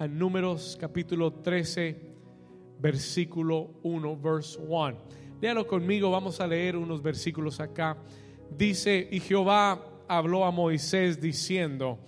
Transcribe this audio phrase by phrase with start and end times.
[0.00, 1.96] a Números capítulo 13,
[2.78, 4.96] versículo 1, verse 1.
[5.40, 7.96] Léalo conmigo, vamos a leer unos versículos acá.
[8.56, 11.98] Dice, y Jehová habló a Moisés diciendo,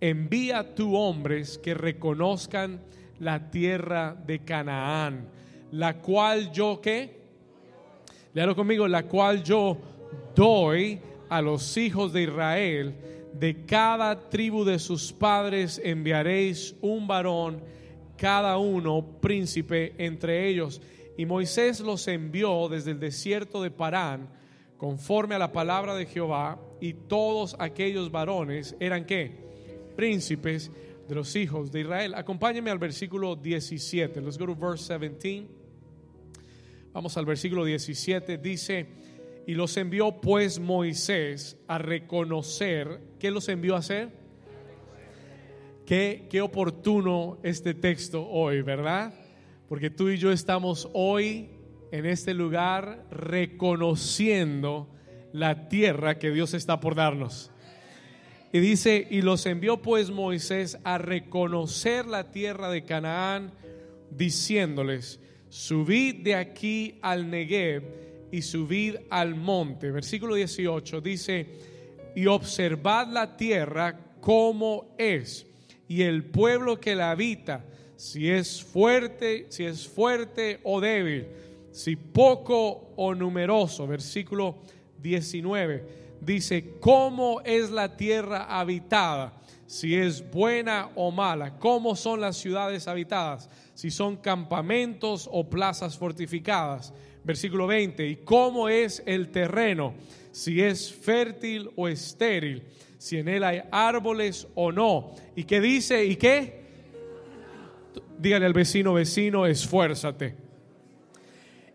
[0.00, 2.82] envía tu hombres que reconozcan
[3.18, 5.28] la tierra de Canaán,
[5.72, 7.20] la cual yo qué?
[8.32, 9.76] Léalo conmigo, la cual yo
[10.36, 12.94] doy a los hijos de Israel,
[13.32, 17.62] de cada tribu de sus padres enviaréis un varón,
[18.16, 20.80] cada uno príncipe entre ellos.
[21.16, 24.28] Y Moisés los envió desde el desierto de Parán,
[24.76, 29.32] conforme a la palabra de Jehová, y todos aquellos varones eran qué?
[29.96, 30.70] Príncipes
[31.08, 32.14] de los hijos de Israel.
[32.14, 34.20] Acompáñenme al versículo 17.
[34.20, 35.46] Let's go to verse 17.
[36.92, 38.38] Vamos al versículo 17.
[38.38, 38.86] Dice,
[39.50, 43.00] y los envió pues Moisés a reconocer.
[43.18, 44.10] ¿Qué los envió a hacer?
[45.84, 49.12] Qué, qué oportuno este texto hoy, ¿verdad?
[49.68, 51.50] Porque tú y yo estamos hoy
[51.90, 54.88] en este lugar reconociendo
[55.32, 57.50] la tierra que Dios está por darnos.
[58.52, 63.52] Y dice, y los envió pues Moisés a reconocer la tierra de Canaán,
[64.12, 69.90] diciéndoles, subid de aquí al Negev y subid al monte.
[69.90, 71.46] Versículo 18 dice,
[72.14, 75.46] y observad la tierra como es,
[75.88, 77.64] y el pueblo que la habita,
[77.96, 81.26] si es fuerte, si es fuerte o débil,
[81.70, 83.86] si poco o numeroso.
[83.86, 84.58] Versículo
[85.02, 89.34] 19 dice, ¿cómo es la tierra habitada?
[89.66, 91.58] Si es buena o mala.
[91.58, 93.48] ¿Cómo son las ciudades habitadas?
[93.74, 96.92] Si son campamentos o plazas fortificadas.
[97.24, 98.06] Versículo 20.
[98.06, 99.94] ¿Y cómo es el terreno?
[100.32, 102.62] Si es fértil o estéril.
[102.98, 105.14] Si en él hay árboles o no.
[105.36, 106.04] ¿Y qué dice?
[106.04, 106.60] ¿Y qué?
[108.18, 110.34] Dígale al vecino, vecino, esfuérzate.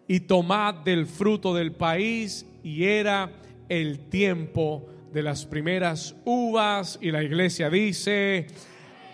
[0.07, 3.31] Y tomad del fruto del país y era
[3.69, 8.47] el tiempo de las primeras uvas y la iglesia dice,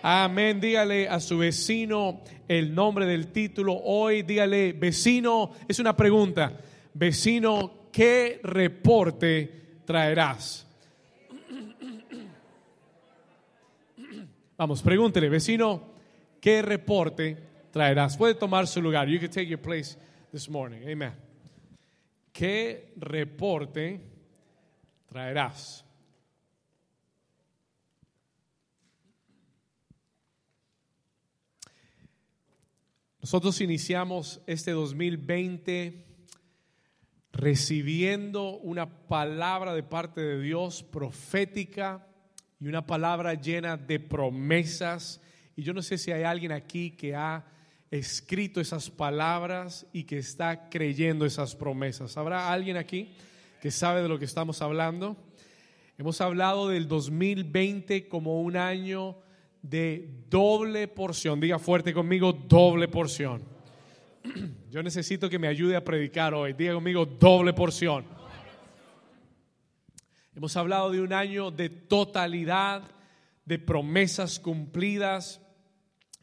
[0.02, 6.58] amén, dígale a su vecino el nombre del título hoy, dígale, vecino, es una pregunta,
[6.92, 10.66] vecino, ¿qué reporte traerás?
[14.58, 15.82] Vamos, pregúntele, vecino,
[16.40, 17.36] ¿qué reporte
[17.70, 18.16] traerás?
[18.16, 19.08] Puede tomar su lugar.
[19.08, 19.96] You can take your place
[20.30, 20.82] this morning.
[20.86, 21.12] Amen.
[22.32, 24.00] ¿Qué reporte
[25.06, 25.84] traerás?
[33.22, 36.04] Nosotros iniciamos este 2020
[37.30, 42.04] recibiendo una palabra de parte de Dios profética
[42.58, 45.20] y una palabra llena de promesas.
[45.54, 47.46] Y yo no sé si hay alguien aquí que ha
[47.92, 52.16] escrito esas palabras y que está creyendo esas promesas.
[52.16, 53.14] ¿Habrá alguien aquí
[53.60, 55.16] que sabe de lo que estamos hablando?
[55.96, 59.16] Hemos hablado del 2020 como un año
[59.62, 61.40] de doble porción.
[61.40, 63.42] Diga fuerte conmigo, doble porción.
[64.70, 66.52] Yo necesito que me ayude a predicar hoy.
[66.52, 68.04] Diga conmigo, doble porción.
[70.34, 72.82] Hemos hablado de un año de totalidad,
[73.44, 75.40] de promesas cumplidas.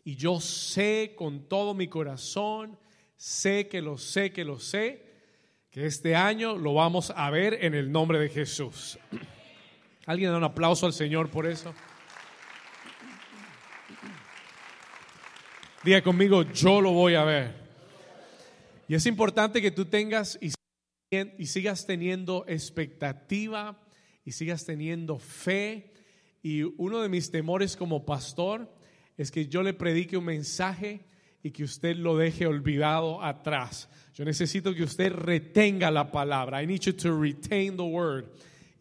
[0.04, 2.80] Y yo sé con todo mi corazón,
[3.16, 5.06] sé que lo sé, que lo sé,
[5.70, 8.98] que este año lo vamos a ver en el nombre de Jesús.
[10.08, 11.76] ¿Alguien da un aplauso al Señor por eso?
[15.82, 17.54] Diga conmigo, yo lo voy a ver.
[18.90, 20.52] Y es importante que tú tengas y,
[21.46, 23.80] sigas teniendo expectativa
[24.26, 25.94] y sigas teniendo fe.
[26.44, 28.70] Y uno de mis temores como pastor
[29.16, 31.06] es que yo le predique un mensaje
[31.44, 33.88] y que usted lo deje olvidado atrás.
[34.16, 36.62] Yo necesito que usted retenga la palabra.
[36.62, 38.26] I need you to retain the word.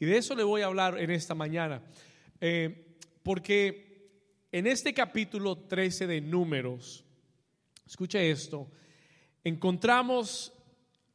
[0.00, 1.80] Y de eso le voy a hablar en esta mañana.
[2.40, 3.87] Eh, porque
[4.50, 7.04] en este capítulo 13 de Números,
[7.86, 8.70] escuche esto,
[9.44, 10.52] encontramos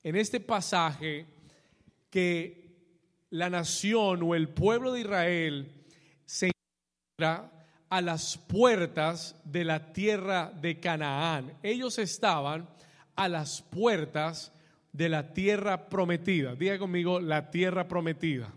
[0.04, 1.26] en este pasaje
[2.10, 2.64] que
[3.32, 5.86] la nación o el pueblo de Israel
[6.26, 11.58] se encuentra a las puertas de la tierra de Canaán.
[11.64, 12.70] Ellos estaban
[13.16, 14.52] a las puertas
[14.92, 16.56] de la tierra prometida.
[16.56, 18.54] Diga conmigo, la tierra prometida.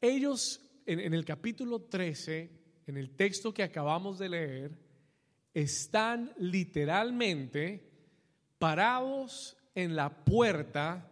[0.00, 4.78] Ellos en, en el capítulo 13 en el texto que acabamos de leer,
[5.54, 7.90] están literalmente
[8.58, 11.08] parados en la puerta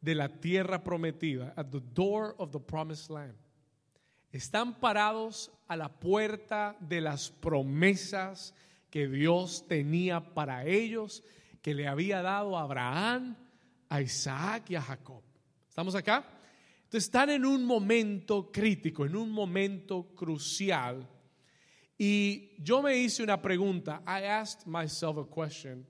[0.00, 3.34] de la tierra prometida, at the door of the promised land.
[4.30, 8.54] Están parados a la puerta de las promesas
[8.90, 11.22] que Dios tenía para ellos,
[11.62, 13.36] que le había dado a Abraham,
[13.88, 15.22] a Isaac y a Jacob.
[15.68, 16.37] ¿Estamos acá?
[16.88, 21.06] Entonces están en un momento crítico, en un momento crucial.
[21.98, 24.02] Y yo me hice una pregunta.
[24.06, 25.86] I asked myself a question.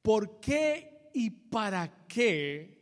[0.00, 2.78] ¿Por qué y para qué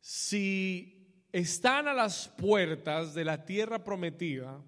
[0.00, 4.64] si están a las puertas de la tierra prometida,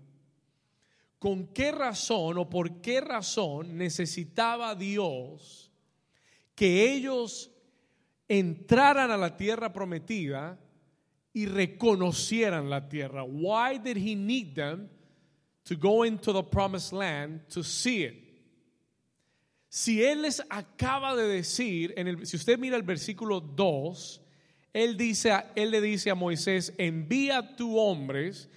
[1.18, 5.72] con qué razón o por qué razón necesitaba Dios
[6.54, 7.50] que ellos
[8.28, 10.58] entraran a la tierra prometida
[11.32, 13.24] y reconocieran la tierra.
[13.24, 14.88] Why did he need them
[15.64, 18.14] to go into the promised land to see it?
[19.68, 24.20] Si él les acaba de decir, en el, si usted mira el versículo 2,
[24.72, 28.48] él, dice, él le dice a Moisés, envía a tu hombres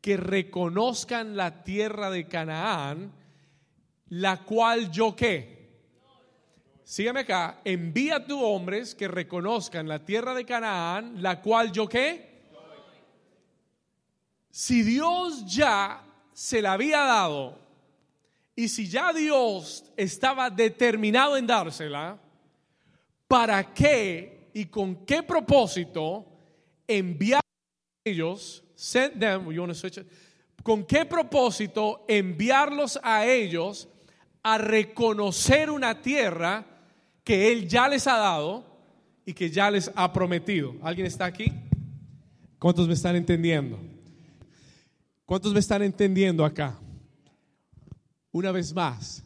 [0.00, 3.12] que reconozcan la tierra de Canaán,
[4.08, 5.59] la cual yo qué
[6.84, 12.30] sígueme acá, envía a hombres que reconozcan la tierra de Canaán, la cual yo qué.
[14.50, 17.58] Si Dios ya se la había dado
[18.56, 22.18] y si ya Dios estaba determinado en dársela,
[23.28, 26.26] ¿para qué y con qué propósito
[26.86, 29.46] enviar a ellos, send them,
[30.62, 33.88] con qué propósito enviarlos a ellos
[34.42, 36.66] a reconocer una tierra
[37.30, 38.64] que Él ya les ha dado
[39.24, 40.74] y que ya les ha prometido.
[40.82, 41.52] ¿Alguien está aquí?
[42.58, 43.78] ¿Cuántos me están entendiendo?
[45.26, 46.76] ¿Cuántos me están entendiendo acá?
[48.32, 49.22] Una vez más,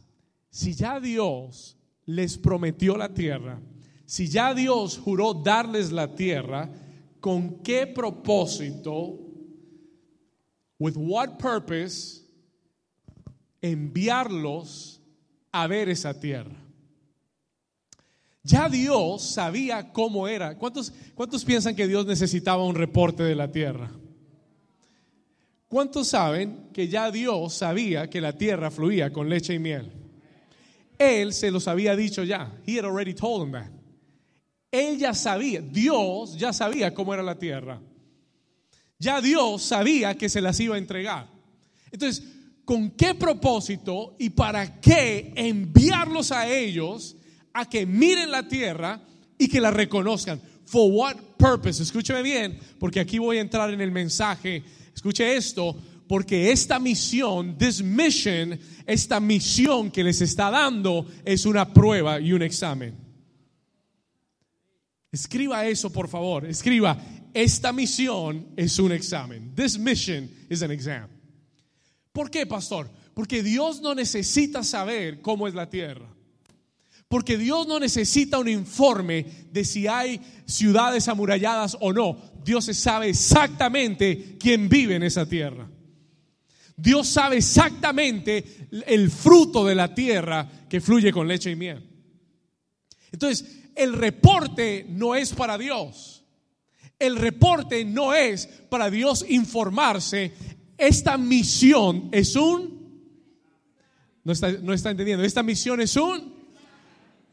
[0.51, 3.59] si ya Dios les prometió la tierra,
[4.05, 6.69] si ya Dios juró darles la tierra,
[7.21, 9.19] ¿con qué propósito?
[10.79, 12.21] With what purpose
[13.63, 15.01] enviarlos
[15.53, 16.64] a ver esa tierra?
[18.45, 20.59] Ya Dios sabía cómo era.
[20.59, 23.91] ¿Cuántos, ¿Cuántos piensan que Dios necesitaba un reporte de la tierra?
[25.67, 29.91] ¿Cuántos saben que ya Dios sabía que la tierra fluía con leche y miel?
[30.99, 32.53] Él se los había dicho ya.
[32.67, 33.71] He had already told them that.
[34.71, 37.81] Él ya sabía, Dios ya sabía cómo era la tierra.
[38.99, 41.29] Ya Dios sabía que se las iba a entregar.
[41.91, 42.25] Entonces,
[42.65, 47.17] ¿con qué propósito y para qué enviarlos a ellos
[47.55, 49.01] a que miren la tierra
[49.39, 50.41] y que la reconozcan.
[50.67, 51.83] For what purpose?
[51.83, 54.63] Escúcheme bien, porque aquí voy a entrar en el mensaje.
[54.95, 55.77] Escuche esto,
[56.09, 62.33] porque esta misión, this mission, esta misión que les está dando es una prueba y
[62.33, 62.95] un examen.
[65.13, 66.45] Escriba eso, por favor.
[66.45, 66.99] Escriba,
[67.33, 69.55] esta misión es un examen.
[69.55, 71.09] This mission is an exam.
[72.13, 72.91] ¿Por qué, pastor?
[73.15, 76.14] Porque Dios no necesita saber cómo es la tierra.
[77.09, 82.19] Porque Dios no necesita un informe de si hay ciudades amuralladas o no.
[82.45, 85.69] Dios sabe exactamente quién vive en esa tierra.
[86.77, 91.89] Dios sabe exactamente el fruto de la tierra que fluye con leche y miel.
[93.13, 96.25] Entonces, el reporte no es para Dios.
[96.99, 100.33] El reporte no es para Dios informarse.
[100.77, 102.75] Esta misión es un...
[104.25, 105.23] No está, no está entendiendo.
[105.25, 106.34] Esta misión es un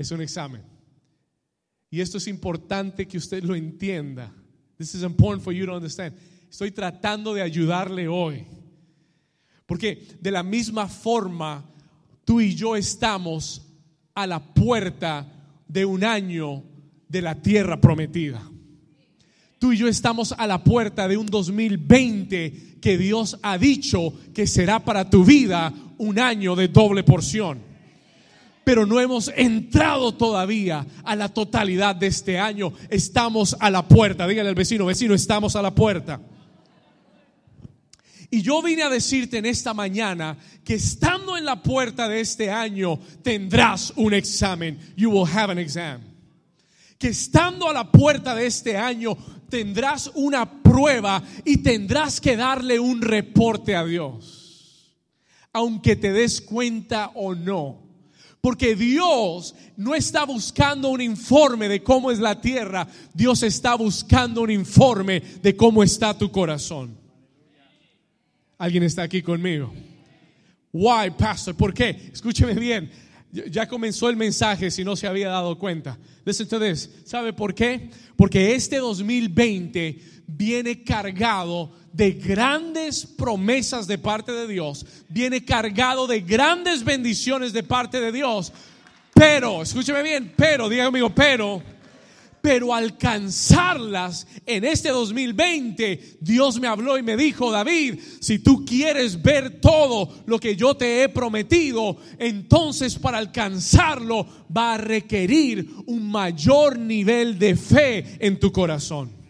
[0.01, 0.62] es un examen.
[1.89, 4.31] Y esto es importante que usted lo entienda.
[4.77, 6.15] This is important for you to understand.
[6.50, 8.46] Estoy tratando de ayudarle hoy.
[9.65, 11.63] Porque de la misma forma,
[12.25, 13.62] tú y yo estamos
[14.13, 15.27] a la puerta
[15.67, 16.63] de un año
[17.08, 18.41] de la tierra prometida.
[19.60, 24.48] Tú y yo estamos a la puerta de un 2020 que Dios ha dicho que
[24.48, 27.71] será para tu vida un año de doble porción
[28.63, 32.74] pero no hemos entrado todavía a la totalidad de este año.
[32.89, 34.27] Estamos a la puerta.
[34.27, 36.22] Dígale al vecino, vecino, estamos a la puerta.
[38.30, 42.50] Y yo vine a decirte en esta mañana que estando en la puerta de este
[42.50, 44.80] año tendrás un examen.
[44.96, 46.01] You will have an exam.
[46.98, 49.18] Que estando a la puerta de este año
[49.50, 54.96] tendrás una prueba y tendrás que darle un reporte a Dios.
[55.51, 57.90] Aunque te des cuenta o no
[58.41, 64.41] porque Dios no está buscando un informe de cómo es la tierra, Dios está buscando
[64.41, 66.98] un informe de cómo está tu corazón.
[68.57, 69.71] ¿Alguien está aquí conmigo?
[70.74, 71.55] Why, pastor?
[71.55, 72.10] ¿Por qué?
[72.12, 72.91] Escúcheme bien.
[73.31, 75.98] ya comenzó el mensaje si no se había dado cuenta.
[76.25, 76.89] Listen to this.
[77.05, 77.89] ¿Sabe por qué?
[78.15, 86.22] Porque este 2020 viene cargado de grandes promesas de parte de Dios, viene cargado de
[86.22, 88.52] grandes bendiciones de parte de Dios.
[89.14, 91.62] Pero, escúcheme bien, pero, diga conmigo, pero
[92.42, 99.22] pero alcanzarlas en este 2020, Dios me habló y me dijo, David, si tú quieres
[99.22, 106.12] ver todo lo que yo te he prometido, entonces para alcanzarlo va a requerir un
[106.12, 109.21] mayor nivel de fe en tu corazón.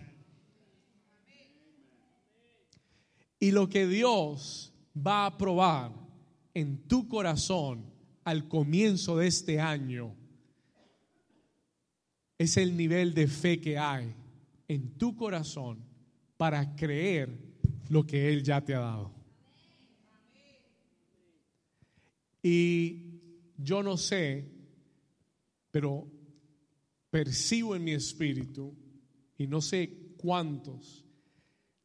[3.41, 5.91] Y lo que Dios va a probar
[6.53, 7.83] en tu corazón
[8.23, 10.15] al comienzo de este año
[12.37, 14.13] es el nivel de fe que hay
[14.67, 15.79] en tu corazón
[16.37, 17.35] para creer
[17.89, 19.11] lo que Él ya te ha dado.
[22.43, 23.21] Y
[23.57, 24.51] yo no sé,
[25.71, 26.07] pero
[27.09, 28.71] percibo en mi espíritu,
[29.35, 31.05] y no sé cuántos,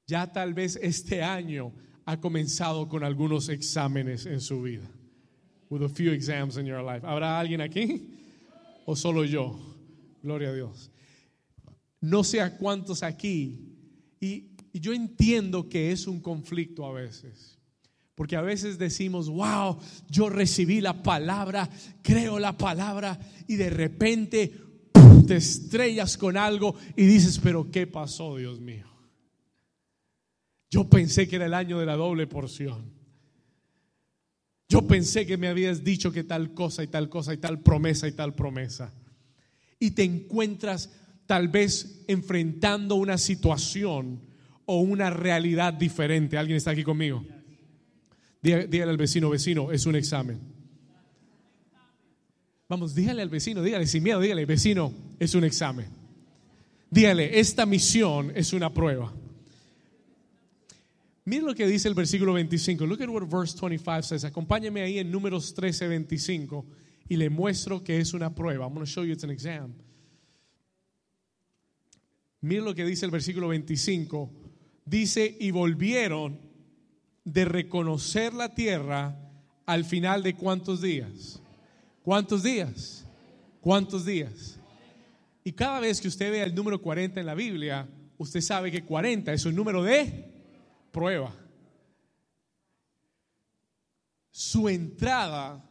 [0.06, 1.72] ya tal vez este año
[2.04, 4.88] ha comenzado con algunos exámenes en su vida.
[5.68, 7.04] With a few exams in your life.
[7.04, 8.08] ¿Habrá alguien aquí?
[8.84, 9.58] ¿O solo yo?
[10.22, 10.90] Gloria a Dios.
[12.00, 13.74] No sé a cuántos aquí.
[14.20, 17.58] Y, yo entiendo que es un conflicto a veces.
[18.14, 19.78] Porque a veces decimos, wow,
[20.10, 21.68] yo recibí la palabra,
[22.02, 24.52] creo la palabra y de repente
[25.26, 28.95] te estrellas con algo y dices, pero ¿qué pasó, Dios mío?
[30.70, 32.92] Yo pensé que era el año de la doble porción.
[34.68, 38.08] Yo pensé que me habías dicho que tal cosa y tal cosa y tal promesa
[38.08, 38.92] y tal promesa
[39.78, 40.92] y te encuentras
[41.26, 44.20] tal vez enfrentando una situación
[44.64, 46.38] o una realidad diferente.
[46.38, 47.24] ¿Alguien está aquí conmigo?
[48.42, 50.38] Dígale, al vecino, vecino, es un examen.
[52.68, 55.86] Vamos, dígale al vecino, dígale sin miedo, dígale, vecino, es un examen.
[56.90, 59.12] Dígale, esta misión es una prueba.
[61.26, 62.86] Mira lo que dice el versículo 25.
[62.86, 64.24] Look at what verse 25 says.
[64.24, 66.64] Acompáñame ahí en números 13, 25
[67.08, 68.64] y le muestro que es una prueba.
[68.64, 69.74] I'm going to show you it's an exam.
[72.40, 74.30] Mira lo que dice el versículo 25.
[74.84, 76.38] Dice, y volvieron
[77.24, 79.18] de reconocer la tierra
[79.66, 81.42] al final de cuántos días.
[82.04, 83.04] ¿Cuántos días?
[83.60, 84.60] ¿Cuántos días?
[85.42, 88.84] Y cada vez que usted vea el número 40 en la Biblia, usted sabe que
[88.84, 90.35] 40 es un número de
[90.96, 91.30] prueba.
[94.30, 95.62] Su entrada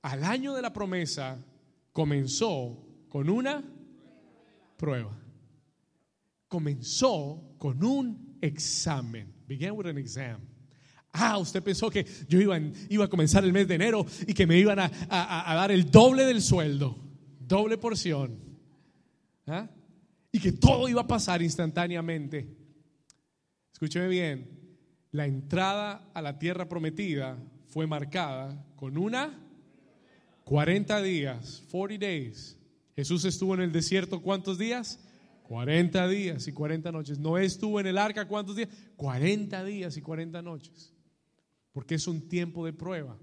[0.00, 1.44] al año de la promesa
[1.92, 3.64] comenzó con una
[4.76, 5.10] prueba.
[6.46, 9.34] Comenzó con un examen.
[9.48, 10.40] Began with an exam.
[11.12, 14.46] Ah, usted pensó que yo iba, iba a comenzar el mes de enero y que
[14.46, 16.96] me iban a, dar el doble del sueldo,
[17.40, 18.38] doble porción.
[19.48, 19.68] ¿Ah?
[20.30, 22.57] Y que todo iba a pasar instantáneamente.
[23.78, 24.50] Escúcheme bien,
[25.12, 29.38] la entrada a la tierra prometida fue marcada con una
[30.42, 32.58] 40 días, 40 days.
[32.96, 34.98] Jesús estuvo en el desierto cuántos días?
[35.44, 37.20] 40 días y 40 noches.
[37.20, 38.68] No estuvo en el arca cuántos días?
[38.96, 40.92] 40 días y 40 noches.
[41.70, 43.16] Porque es un tiempo de prueba.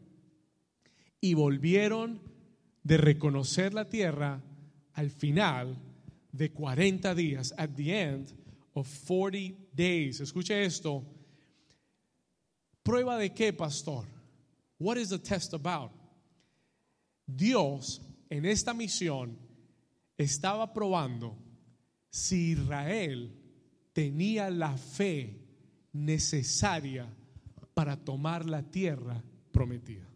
[1.19, 2.21] Y volvieron
[2.81, 4.41] de reconocer la tierra
[4.93, 5.77] al final
[6.31, 8.31] de 40 días, at the end
[8.73, 10.21] of 40 days.
[10.21, 11.03] Escuche esto.
[12.83, 14.05] ¿Prueba de qué, pastor?
[14.77, 15.91] What is the test about?
[17.25, 19.37] Dios en esta misión
[20.17, 21.35] estaba probando
[22.09, 23.31] si Israel
[23.93, 25.41] tenía la fe
[25.93, 27.07] necesaria
[27.73, 30.07] para tomar la tierra prometida.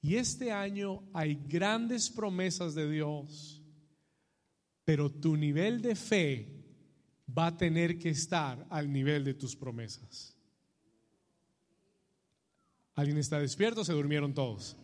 [0.00, 3.62] Y este año hay grandes promesas de Dios,
[4.84, 6.48] pero tu nivel de fe
[7.36, 10.36] va a tener que estar al nivel de tus promesas.
[12.94, 13.84] ¿Alguien está despierto?
[13.84, 14.76] Se durmieron todos.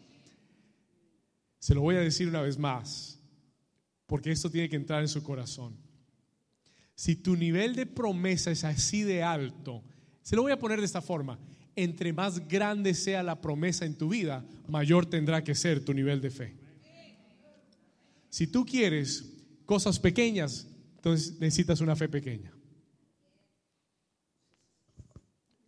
[1.59, 3.21] Se lo voy a decir una vez más,
[4.07, 5.77] porque esto tiene que entrar en su corazón.
[6.95, 9.85] Si tu nivel de promesa es así de alto,
[10.23, 11.39] se lo voy a poner de esta forma.
[11.77, 16.21] Entre más grande sea la promesa en tu vida, mayor tendrá que ser tu nivel
[16.21, 16.57] de fe.
[18.29, 19.40] Si tú quieres
[19.71, 22.53] cosas pequeñas, entonces necesitas una fe pequeña.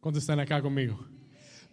[0.01, 1.07] ¿Cuántos están acá conmigo?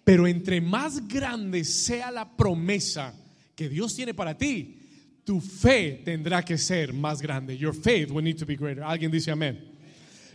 [0.04, 3.16] Pero entre más grande sea la promesa
[3.56, 4.80] que Dios tiene para ti,
[5.24, 7.58] tu fe tendrá que ser más grande.
[7.58, 8.84] Your faith will need to be greater.
[8.84, 9.68] Alguien dice amén.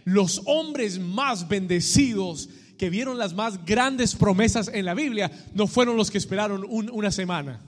[0.05, 5.97] Los hombres más bendecidos que vieron las más grandes promesas en la Biblia no fueron
[5.97, 7.61] los que esperaron una semana.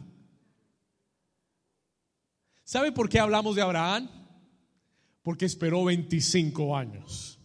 [2.66, 4.10] ¿Sabe por qué hablamos de Abraham?
[5.22, 7.38] Porque esperó 25 años.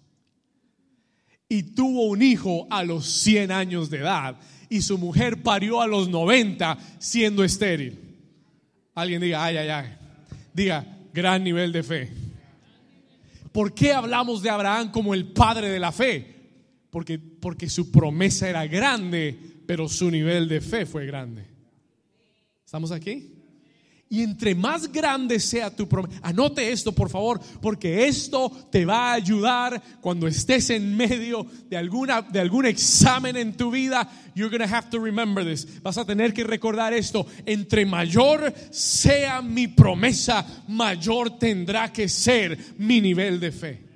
[1.48, 4.40] Y tuvo un hijo a los 100 años de edad.
[4.68, 8.18] Y su mujer parió a los 90 siendo estéril.
[8.96, 9.98] Alguien diga, ay, ay, ay.
[10.56, 12.10] Diga, gran nivel de fe.
[13.52, 16.36] ¿Por qué hablamos de Abraham como el padre de la fe?
[16.90, 19.38] Porque, porque su promesa era grande,
[19.68, 21.46] pero su nivel de fe fue grande.
[22.66, 23.31] ¿Estamos aquí?
[24.12, 29.12] Y entre más grande sea tu promesa, anote esto por favor, porque esto te va
[29.12, 34.06] a ayudar cuando estés en medio de, alguna, de algún examen en tu vida.
[34.36, 35.66] You're going to have to remember this.
[35.82, 37.26] Vas a tener que recordar esto.
[37.46, 43.91] Entre mayor sea mi promesa, mayor tendrá que ser mi nivel de fe.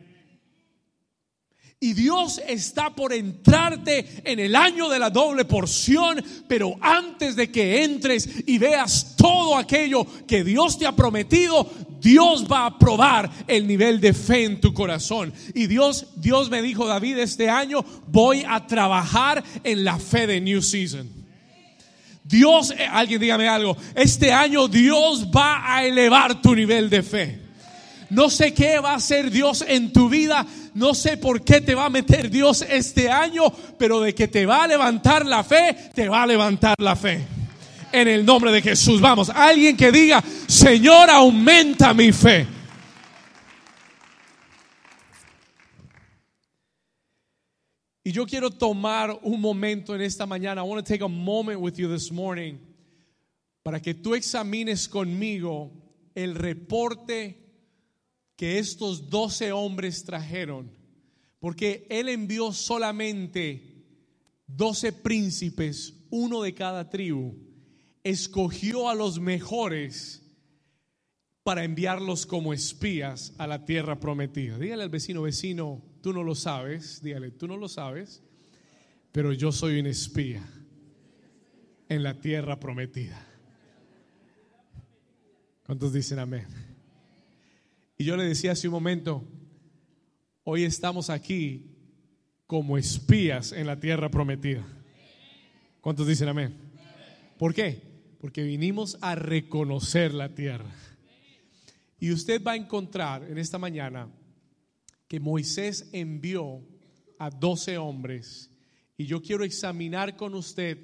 [1.80, 7.52] Y Dios está por entrarte en el año de la doble porción, pero antes de
[7.52, 13.30] que entres y veas todo aquello que Dios te ha prometido, Dios va a probar
[13.48, 15.34] el nivel de fe en tu corazón.
[15.54, 20.40] Y Dios, Dios me dijo, David, este año voy a trabajar en la fe de
[20.40, 21.10] New Season.
[22.24, 27.45] Dios, eh, alguien dígame algo, este año Dios va a elevar tu nivel de fe.
[28.10, 30.46] No sé qué va a hacer Dios en tu vida.
[30.74, 33.44] No sé por qué te va a meter Dios este año,
[33.78, 37.26] pero de que te va a levantar la fe, te va a levantar la fe.
[37.92, 39.00] En el nombre de Jesús.
[39.00, 42.48] Vamos, alguien que diga, Señor, aumenta mi fe.
[48.04, 50.62] Y yo quiero tomar un momento en esta mañana.
[50.62, 52.60] I want to take a moment with you this morning
[53.64, 55.72] para que tú examines conmigo
[56.14, 57.45] el reporte
[58.36, 60.72] que estos doce hombres trajeron,
[61.40, 63.76] porque él envió solamente
[64.48, 67.36] doce príncipes, uno de cada tribu,
[68.04, 70.22] escogió a los mejores
[71.44, 74.58] para enviarlos como espías a la tierra prometida.
[74.58, 78.24] Dígale al vecino, vecino, tú no lo sabes, dígale, tú no lo sabes,
[79.12, 80.44] pero yo soy un espía
[81.88, 83.26] en la tierra prometida.
[85.66, 86.75] ¿Cuántos dicen amén?
[87.98, 89.24] Y yo le decía hace un momento,
[90.44, 91.72] hoy estamos aquí
[92.46, 94.66] como espías en la tierra prometida.
[95.82, 96.56] ¿Cuántos dicen amén?
[97.38, 97.82] ¿Por qué?
[98.20, 100.74] Porque vinimos a reconocer la tierra.
[102.00, 104.10] Y usted va a encontrar en esta mañana
[105.08, 106.62] que Moisés envió
[107.18, 108.52] a doce hombres
[108.98, 110.78] y yo quiero examinar con usted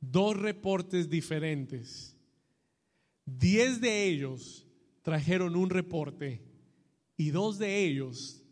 [0.00, 2.16] dos reportes diferentes.
[3.26, 4.66] Diez de ellos
[5.02, 6.42] trajeron un reporte
[7.16, 8.42] y dos de ellos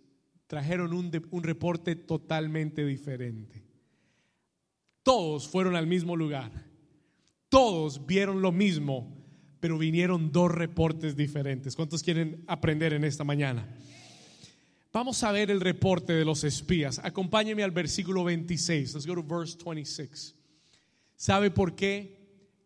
[0.46, 3.64] trajeron un, un, reporte totalmente diferente.
[5.02, 6.50] Todos fueron al mismo lugar,
[7.48, 9.14] todos vieron lo mismo,
[9.61, 11.76] pero vinieron dos reportes diferentes.
[11.76, 13.68] ¿Cuántos quieren aprender en esta mañana?
[14.92, 16.98] Vamos a ver el reporte de los espías.
[17.02, 18.94] Acompáñeme al versículo 26.
[18.94, 20.34] Let's go to verse 26.
[21.14, 22.17] ¿Sabe por qué?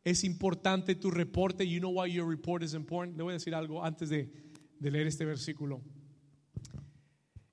[0.05, 1.67] Es importante tu reporte.
[1.67, 3.17] You know why your report is important.
[3.17, 4.31] Le voy a decir algo antes de,
[4.81, 5.83] leer este versículo.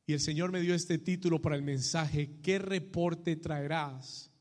[0.07, 4.33] Y el Señor me dio este título para el mensaje, ¿qué reporte traerás?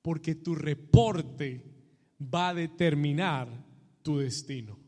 [0.00, 1.64] Porque tu reporte
[2.22, 3.66] va a determinar
[4.02, 4.78] tu destino.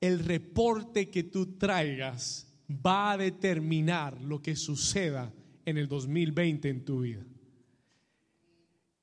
[0.00, 5.34] El reporte que tú traigas va a determinar lo que suceda
[5.66, 7.26] en el 2020 en tu vida.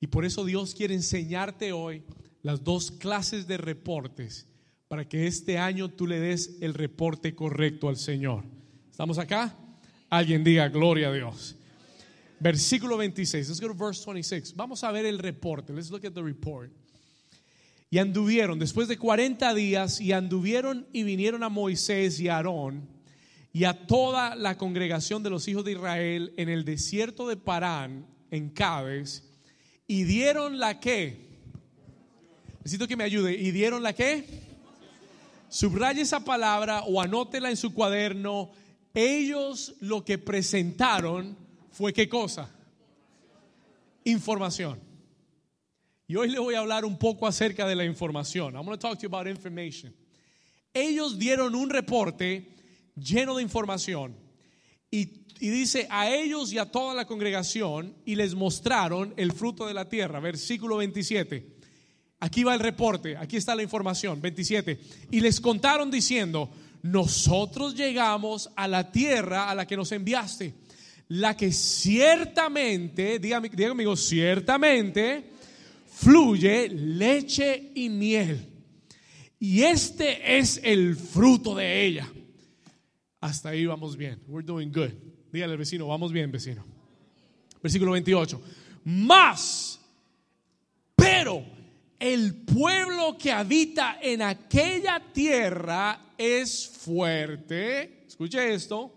[0.04, 2.02] Y por eso Dios quiere enseñarte hoy
[2.42, 4.46] las dos clases de reportes
[4.86, 8.44] para que este año tú le des el reporte correcto al Señor.
[8.90, 9.56] ¿Estamos acá?
[10.10, 11.56] Alguien diga gloria a Dios.
[12.38, 13.48] Versículo 26.
[13.48, 14.54] Let's go to verse 26.
[14.54, 15.72] Vamos a ver el reporte.
[15.72, 16.70] Let's look at the report.
[17.88, 22.86] Y anduvieron después de 40 días y anduvieron y vinieron a Moisés y a Aarón
[23.54, 28.06] y a toda la congregación de los hijos de Israel en el desierto de Parán
[28.30, 29.30] en Cades
[29.86, 31.24] y dieron la que.
[32.58, 33.34] Necesito que me ayude.
[33.34, 34.24] ¿Y dieron la que?
[35.48, 38.50] Subraye esa palabra o anótela en su cuaderno.
[38.94, 41.36] Ellos lo que presentaron
[41.70, 42.50] fue qué cosa?
[44.04, 44.80] Información.
[46.06, 48.54] Y hoy le voy a hablar un poco acerca de la información.
[48.54, 49.94] I'm going to talk to you about information.
[50.72, 52.48] Ellos dieron un reporte
[52.96, 54.14] lleno de información
[54.90, 59.66] y y dice a ellos y a toda la congregación y les mostraron el fruto
[59.66, 60.20] de la tierra.
[60.20, 61.54] Versículo 27.
[62.20, 64.20] Aquí va el reporte, aquí está la información.
[64.20, 64.78] 27.
[65.10, 66.50] Y les contaron diciendo,
[66.82, 70.54] nosotros llegamos a la tierra a la que nos enviaste.
[71.08, 75.30] la que ciertamente, dígame, dígame conmigo, ciertamente
[75.86, 78.48] fluye leche y miel.
[79.38, 82.10] Y este es el fruto de ella.
[83.20, 84.18] Hasta ahí vamos bien.
[84.26, 84.92] We're doing good.
[85.34, 86.64] Dígale al vecino, vamos bien, vecino.
[87.60, 88.40] Versículo 28.
[88.84, 89.80] Más,
[90.94, 91.44] pero
[91.98, 98.04] el pueblo que habita en aquella tierra es fuerte.
[98.06, 98.94] Escuche esto.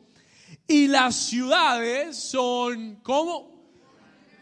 [0.67, 3.71] Y las ciudades son como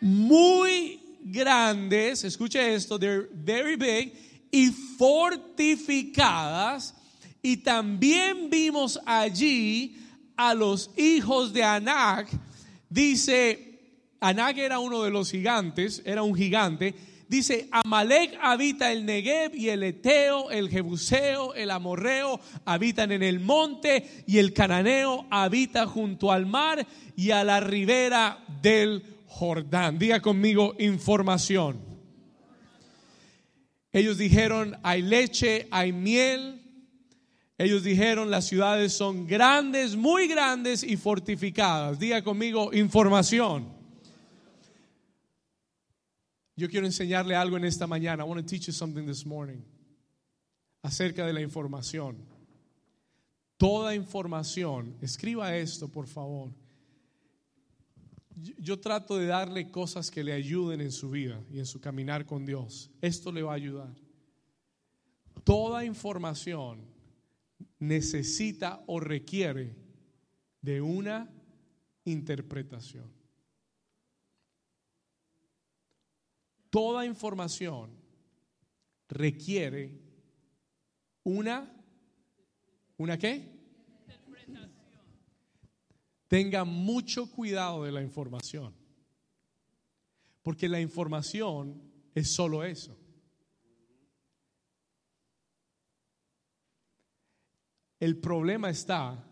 [0.02, 2.26] muy grandes.
[2.26, 3.00] Escuche esto.
[3.00, 4.12] They're very big
[4.52, 6.94] y fortificadas.
[7.42, 10.05] Y también vimos allí
[10.38, 12.30] a los hijos de Anak.
[12.90, 13.80] Dice,
[14.20, 16.96] Anak era uno de los gigantes, era un gigante
[17.28, 23.40] Dice, Amalek habita el Negev y el Eteo, el Jebuseo, el Amorreo habitan en el
[23.40, 29.98] monte y el Cananeo habita junto al mar y a la ribera del Jordán.
[29.98, 31.84] Diga conmigo información.
[33.92, 36.62] Ellos dijeron, hay leche, hay miel.
[37.58, 41.98] Ellos dijeron, las ciudades son grandes, muy grandes y fortificadas.
[41.98, 43.74] Diga conmigo información.
[46.58, 48.24] Yo quiero enseñarle algo en esta mañana.
[48.24, 49.62] I want to teach you something this morning
[50.82, 52.18] acerca de la información.
[53.58, 56.52] Toda información, escriba esto por favor.
[58.60, 62.26] Yo, trato de darle cosas que le ayuden en su vida y en su caminar
[62.26, 62.92] con Dios.
[63.02, 63.96] Esto le va a ayudar.
[65.46, 66.95] Toda información
[67.88, 69.76] necesita o requiere
[70.62, 71.32] de una
[72.06, 73.16] interpretación.
[76.76, 77.90] toda información
[79.08, 79.98] requiere
[81.24, 81.74] una,
[82.98, 83.50] ¿una qué?
[86.28, 88.76] Tenga mucho cuidado de la información,
[90.42, 91.82] porque la información
[92.14, 93.00] es solo eso.
[98.00, 99.24] El problema está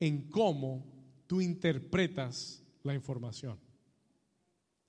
[0.00, 0.84] en cómo
[1.26, 3.58] tú interpretas la información.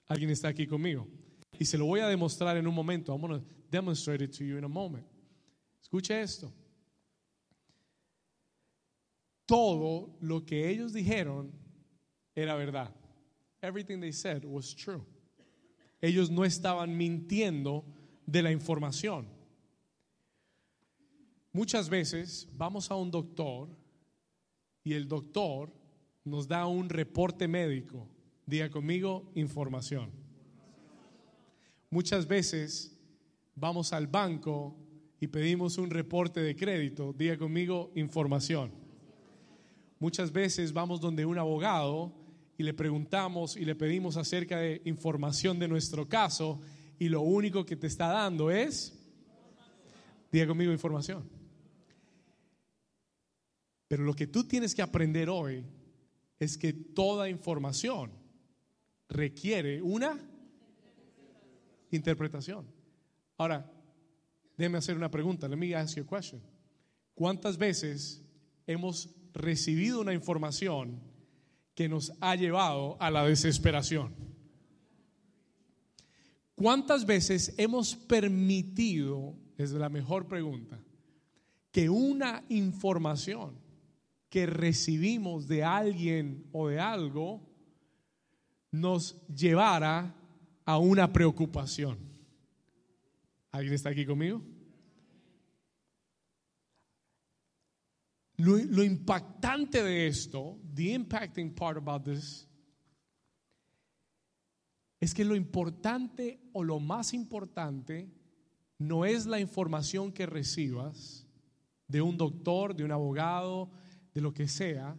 [0.08, 1.08] ¿Alguien está aquí conmigo?
[1.60, 3.14] Y se lo voy a demostrar en un momento.
[3.14, 5.06] I'm going to demonstrate it to you in a moment.
[5.82, 6.52] Escuche esto.
[9.46, 11.52] Todo lo que ellos dijeron
[12.36, 12.94] era verdad.
[13.62, 15.06] Everything they said was true.
[16.02, 17.86] Ellos no estaban mintiendo
[18.26, 19.28] de la información.
[21.56, 23.70] Muchas veces vamos a un doctor
[24.84, 25.72] y el doctor
[26.24, 28.10] nos da un reporte médico.
[28.48, 30.10] Diga conmigo información.
[31.92, 33.00] Muchas veces
[33.54, 34.76] vamos al banco
[35.20, 38.72] y pedimos un reporte de crédito, diga conmigo información.
[40.00, 42.12] Muchas veces vamos donde un abogado
[42.58, 46.60] y le preguntamos y le pedimos acerca de información de nuestro caso
[46.98, 49.00] y lo único que te está dando es,
[50.32, 51.33] diga conmigo información.
[53.94, 55.64] Pero lo que tú tienes que aprender hoy
[56.40, 58.10] es que toda información
[59.08, 60.20] requiere una
[61.92, 62.66] interpretación.
[63.38, 63.72] Ahora,
[64.58, 65.48] déjeme hacer una pregunta.
[65.48, 66.42] Let me ask you a question.
[67.14, 68.24] ¿Cuántas veces
[68.66, 71.00] hemos recibido una información
[71.76, 74.16] que nos ha llevado a la desesperación?
[76.56, 80.80] ¿Cuántas veces hemos permitido, es la mejor pregunta,
[81.72, 83.62] que una información
[84.34, 87.48] que recibimos de alguien o de algo
[88.72, 90.16] nos llevara
[90.66, 92.00] a una preocupación.
[93.52, 94.42] ¿Alguien está aquí conmigo?
[98.38, 102.48] Lo, lo, impactante de esto, the impacting part about this,
[105.00, 108.12] es que lo importante o lo más importante
[108.80, 111.28] no es la información que recibas
[111.88, 113.70] de un doctor, de un abogado,
[114.14, 114.98] de lo que sea.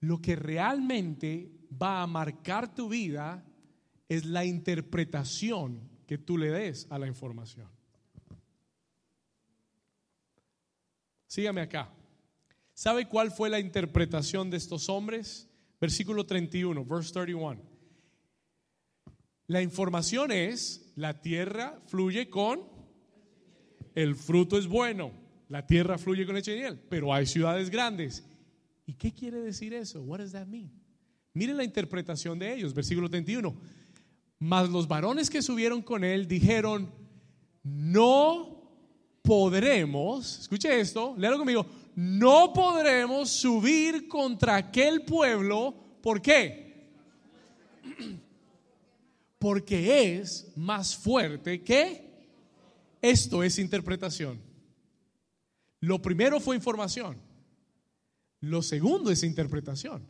[0.00, 3.44] Lo que realmente va a marcar tu vida
[4.08, 7.68] es la interpretación que tú le des a la información.
[11.26, 11.92] Sígame acá.
[12.74, 15.48] ¿Sabe cuál fue la interpretación de estos hombres?
[15.80, 17.60] Versículo 31, verse 31.
[19.46, 22.62] La información es, la tierra fluye con,
[23.94, 25.12] el fruto es bueno,
[25.54, 28.24] la tierra fluye con leche y pero hay ciudades grandes.
[28.86, 30.02] ¿Y qué quiere decir eso?
[30.02, 30.68] What does that mean?
[31.32, 33.54] Miren la interpretación de ellos, versículo 31
[34.40, 36.92] mas los varones que subieron con él dijeron,
[37.62, 38.68] no
[39.22, 41.64] podremos, escuche esto, léalo conmigo,
[41.94, 46.90] no podremos subir contra aquel pueblo, ¿por qué?
[49.38, 52.04] Porque es más fuerte que
[53.00, 54.43] esto es interpretación.
[55.84, 57.20] Lo primero fue información.
[58.40, 60.06] Lo segundo es interpretación.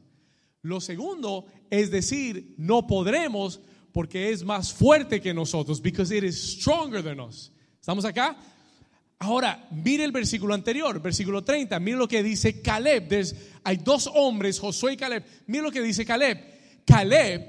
[0.63, 3.61] Lo segundo es decir, no podremos
[3.93, 7.51] porque es más fuerte que nosotros, because it is stronger than us.
[7.81, 8.37] ¿Estamos acá?
[9.19, 11.79] Ahora, mire el versículo anterior, versículo 30.
[11.81, 13.09] Mire lo que dice Caleb.
[13.65, 15.25] hay dos hombres, Josué y Caleb.
[15.47, 16.39] Mire lo que dice Caleb.
[16.85, 17.47] Caleb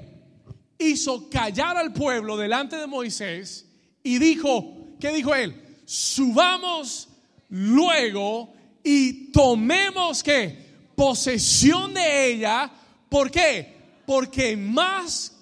[0.78, 3.66] hizo callar al pueblo delante de Moisés
[4.02, 5.54] y dijo, ¿qué dijo él?
[5.84, 7.08] Subamos
[7.50, 12.70] luego y tomemos que posesión de ella.
[13.08, 13.74] ¿Por qué?
[14.06, 15.32] Porque más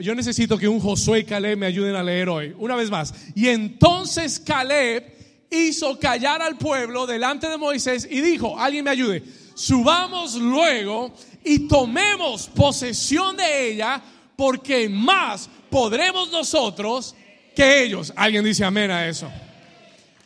[0.00, 2.54] yo necesito que un Josué y Caleb me ayuden a leer hoy.
[2.58, 3.12] Una vez más.
[3.34, 5.18] Y entonces Caleb
[5.50, 9.22] hizo callar al pueblo delante de Moisés y dijo, alguien me ayude,
[9.54, 11.12] subamos luego
[11.44, 14.02] y tomemos posesión de ella
[14.36, 17.14] porque más podremos nosotros
[17.56, 18.12] que ellos.
[18.14, 19.28] Alguien dice amén a eso.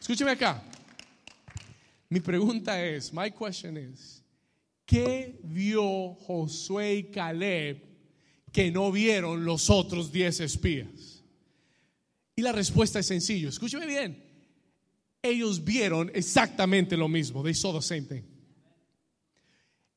[0.02, 0.60] Escúcheme acá.
[2.08, 4.20] Mi pregunta es, my question is,
[4.84, 7.80] ¿qué vio Josué y Caleb
[8.50, 11.22] que no vieron los otros diez espías?
[12.34, 13.48] Y la respuesta es sencillo.
[13.48, 14.20] Escúcheme bien.
[15.22, 17.44] Ellos vieron exactamente lo mismo.
[17.44, 18.24] They saw the same thing.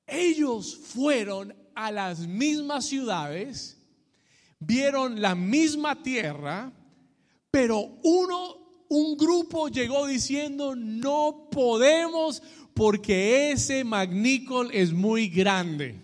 [0.06, 3.76] Ellos fueron a las mismas ciudades,
[4.60, 6.72] vieron la misma tierra,
[7.50, 12.42] pero uno, un grupo llegó diciendo, no podemos
[12.74, 15.96] porque ese magnícol es muy grande.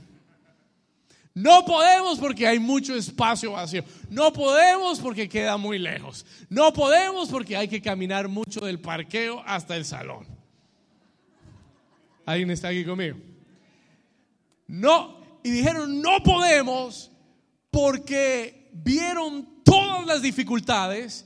[1.34, 3.84] No podemos porque hay mucho espacio vacío.
[4.10, 6.26] No podemos porque queda muy lejos.
[6.50, 10.26] No podemos porque hay que caminar mucho del parqueo hasta el salón.
[12.26, 13.18] ¿Alguien está aquí conmigo?
[14.68, 17.12] No, y dijeron, no podemos
[17.70, 21.26] porque vieron todas las dificultades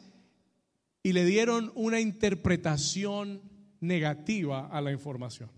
[1.06, 3.40] y le dieron una interpretación
[3.80, 5.52] negativa a la información.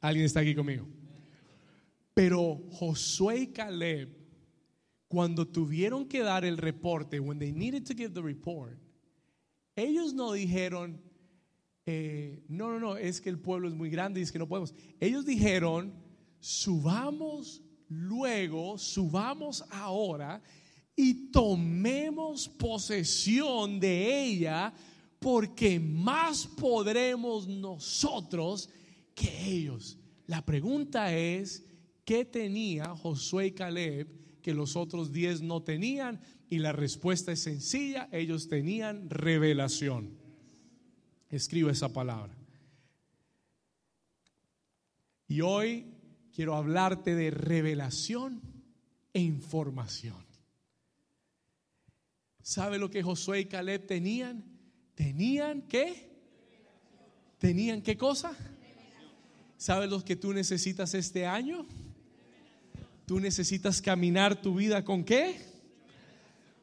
[0.00, 0.86] ¿Alguien está aquí conmigo?
[2.14, 4.08] Pero Josué y Caleb,
[5.06, 8.78] cuando tuvieron que dar el reporte, when they needed to give the report,
[9.76, 10.98] ellos no dijeron,
[11.84, 14.48] eh, no, no, no, es que el pueblo es muy grande y es que no
[14.48, 14.74] podemos.
[14.98, 15.92] Ellos dijeron,
[16.40, 20.40] subamos luego, subamos ahora
[20.98, 24.74] y tomemos posesión de ella
[25.18, 28.68] porque más podremos nosotros
[29.14, 29.96] que ellos.
[30.26, 31.64] La pregunta es,
[32.08, 34.08] ¿Qué tenía Josué y Caleb
[34.40, 36.22] que los otros diez no tenían?
[36.48, 40.16] Y la respuesta es sencilla, ellos tenían revelación.
[41.28, 42.34] Escribo esa palabra.
[45.26, 45.84] Y hoy
[46.32, 48.40] quiero hablarte de revelación
[49.12, 50.27] e información.
[52.48, 54.42] ¿Sabe lo que Josué y Caleb tenían?
[54.94, 56.08] Tenían qué?
[57.36, 58.34] ¿Tenían qué cosa?
[59.58, 61.66] ¿Sabe lo que tú necesitas este año?
[63.04, 65.36] Tú necesitas caminar tu vida con qué?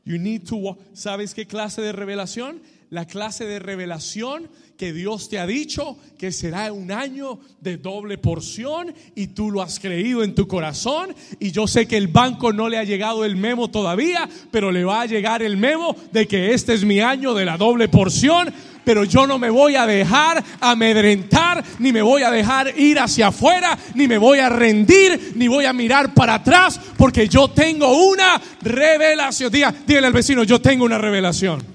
[0.05, 2.63] You need to ¿Sabes qué clase de revelación?
[2.95, 8.17] La clase de revelación que Dios te ha dicho que será un año de doble
[8.17, 12.53] porción y tú lo has creído en tu corazón y yo sé que el banco
[12.53, 16.25] no le ha llegado el memo todavía, pero le va a llegar el memo de
[16.25, 18.53] que este es mi año de la doble porción
[18.85, 23.27] pero yo no me voy a dejar amedrentar, ni me voy a dejar ir hacia
[23.27, 27.91] afuera, ni me voy a rendir, ni voy a mirar para atrás, porque yo tengo
[28.07, 29.51] una revelación.
[29.51, 31.74] Dígale al vecino, yo tengo una revelación.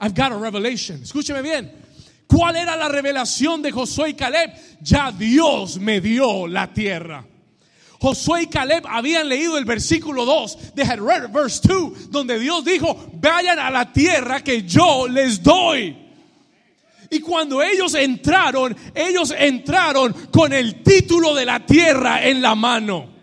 [0.00, 1.02] I've got a revelation.
[1.02, 1.70] Escúcheme bien.
[2.26, 4.52] ¿Cuál era la revelación de Josué y Caleb?
[4.80, 7.24] Ya Dios me dio la tierra.
[8.00, 12.64] Josué y Caleb habían leído el versículo 2, they had read verse 2, donde Dios
[12.64, 15.96] dijo, vayan a la tierra que yo les doy.
[17.10, 23.15] Y cuando ellos entraron, ellos entraron con el título de la tierra en la mano.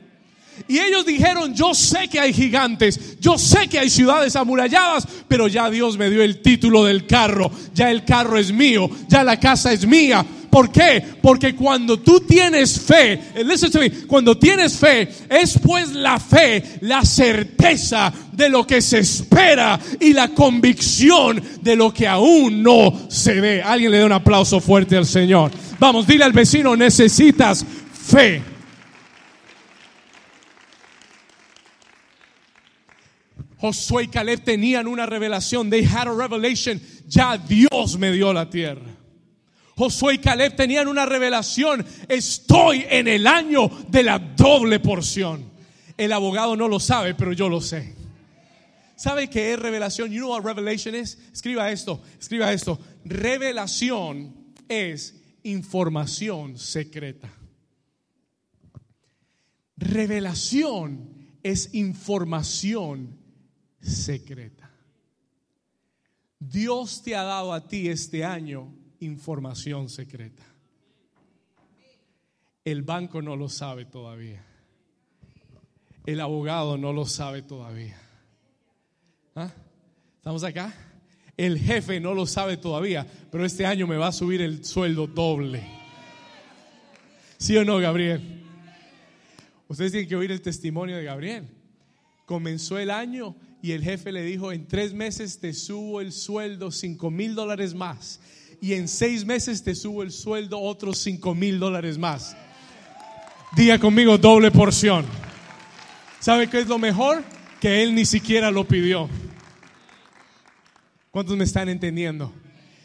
[0.68, 5.48] Y ellos dijeron, yo sé que hay gigantes, yo sé que hay ciudades amuralladas, pero
[5.48, 9.40] ya Dios me dio el título del carro, ya el carro es mío, ya la
[9.40, 11.04] casa es mía, ¿Por qué?
[11.20, 16.78] Porque cuando tú tienes fe, listen to me, cuando tienes fe, es pues la fe,
[16.82, 23.08] la certeza de lo que se espera y la convicción de lo que aún no
[23.10, 23.64] se ve.
[23.64, 25.50] Alguien le da un aplauso fuerte al Señor.
[25.80, 28.53] Vamos, dile al vecino, necesitas fe.
[33.64, 35.70] Josué y Caleb tenían una revelación.
[35.70, 36.82] They had a revelation.
[37.08, 38.94] Ya Dios me dio la tierra.
[39.78, 41.86] Josué y Caleb tenían una revelación.
[42.10, 45.50] Estoy en el año de la doble porción.
[45.96, 47.96] El abogado no lo sabe, pero yo lo sé.
[48.98, 50.12] ¿Sabe qué es revelación?
[50.12, 51.18] You know what revelation is?
[51.32, 52.78] Escriba esto, escriba esto.
[53.06, 54.36] Revelación
[54.68, 57.32] es información secreta.
[59.78, 63.23] Revelación es información
[63.84, 64.70] secreta.
[66.40, 70.44] Dios te ha dado a ti este año información secreta.
[72.66, 74.44] El banco no lo sabe todavía.
[76.06, 78.00] El abogado no lo sabe todavía.
[79.36, 79.52] ¿Ah?
[80.18, 80.74] ¿Estamos acá?
[81.36, 85.08] El jefe no lo sabe todavía, pero este año me va a subir el sueldo
[85.08, 85.64] doble.
[87.38, 88.44] ¿Sí o no, Gabriel?
[89.68, 91.48] Ustedes tienen que oír el testimonio de Gabriel.
[92.26, 96.70] Comenzó el año y el jefe le dijo, en tres meses te subo el sueldo
[96.70, 98.20] cinco mil dólares más.
[98.60, 102.36] Y en seis meses te subo el sueldo otros cinco mil dólares más.
[103.56, 105.06] Diga conmigo doble porción.
[106.20, 107.24] ¿Sabe qué es lo mejor?
[107.62, 109.10] Que él ni siquiera lo pidió.
[111.10, 112.34] ¿Cuántos me están entendiendo?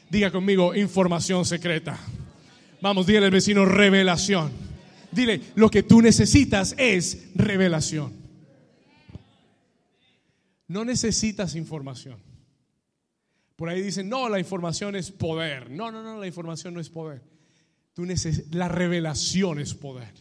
[0.08, 1.98] Diga conmigo información secreta.
[2.80, 4.52] Vamos, dígale al vecino revelación.
[5.10, 8.27] Dile, lo que tú necesitas es revelación.
[10.68, 12.20] No necesitas información.
[13.56, 15.70] Por ahí dicen, no, la información es poder.
[15.70, 17.22] No, no, no, la información no es poder.
[17.92, 18.06] Tú
[18.52, 20.14] la revelación es poder.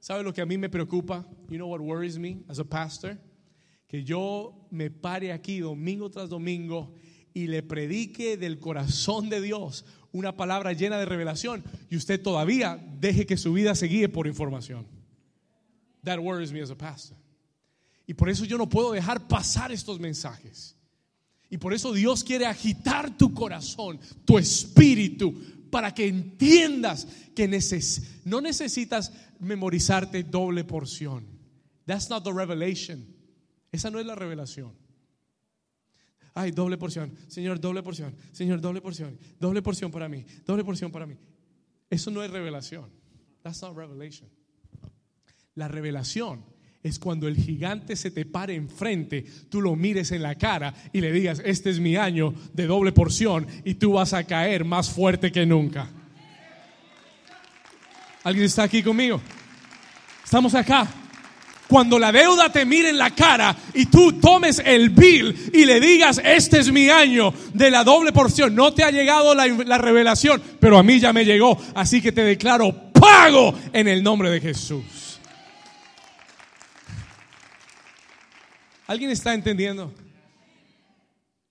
[0.00, 1.24] ¿Sabe lo que a mí me preocupa?
[1.48, 3.16] You know what worries me as a pastor?
[3.88, 6.92] Que yo me pare aquí domingo tras domingo
[7.32, 12.78] y le predique del corazón de Dios una palabra llena de revelación y usted todavía
[13.00, 14.86] deje que su vida se guíe por información.
[16.04, 17.16] That worries me as a pastor.
[18.06, 20.76] Y por eso yo no puedo dejar pasar estos mensajes.
[21.50, 25.34] Y por eso Dios quiere agitar tu corazón, tu espíritu,
[25.70, 27.48] para que entiendas que
[28.24, 31.26] no necesitas memorizarte doble porción.
[31.86, 33.06] That's not the revelation.
[33.72, 34.72] Esa no es la revelación.
[36.34, 37.16] Ay, doble porción.
[37.28, 38.16] Señor, doble porción.
[38.32, 39.18] Señor, doble porción.
[39.38, 40.24] Doble porción para mí.
[40.44, 41.16] Doble porción para mí.
[41.90, 42.90] Eso no es revelación.
[43.42, 44.28] That's not revelation.
[45.54, 46.44] La revelación
[46.84, 51.00] es cuando el gigante se te pare enfrente, tú lo mires en la cara y
[51.00, 54.90] le digas, este es mi año de doble porción y tú vas a caer más
[54.90, 55.88] fuerte que nunca.
[58.22, 59.18] ¿Alguien está aquí conmigo?
[60.22, 60.86] Estamos acá
[61.66, 65.80] cuando la deuda te mire en la cara y tú tomes el bill y le
[65.80, 69.78] digas, este es mi año de la doble porción, no te ha llegado la, la,
[69.78, 74.28] revelación, pero a mí ya me llegó, así que te declaro pago en el nombre
[74.28, 75.03] de Jesús.
[78.86, 79.92] ¿Alguien está entendiendo?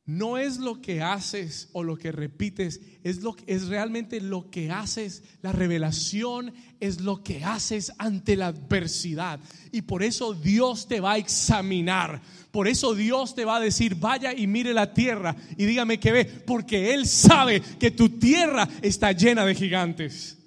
[0.06, 4.69] No es lo que haces o lo que repites, es, lo, es realmente lo que
[4.69, 5.24] haces.
[5.41, 9.39] La revelación es lo que haces ante la adversidad.
[9.72, 12.22] Y por eso Dios te va a examinar.
[12.52, 16.12] Por eso Dios te va a decir, vaya y mire la tierra y dígame qué
[16.12, 16.26] ve.
[16.26, 20.38] Porque Él sabe que tu tierra está llena de gigantes.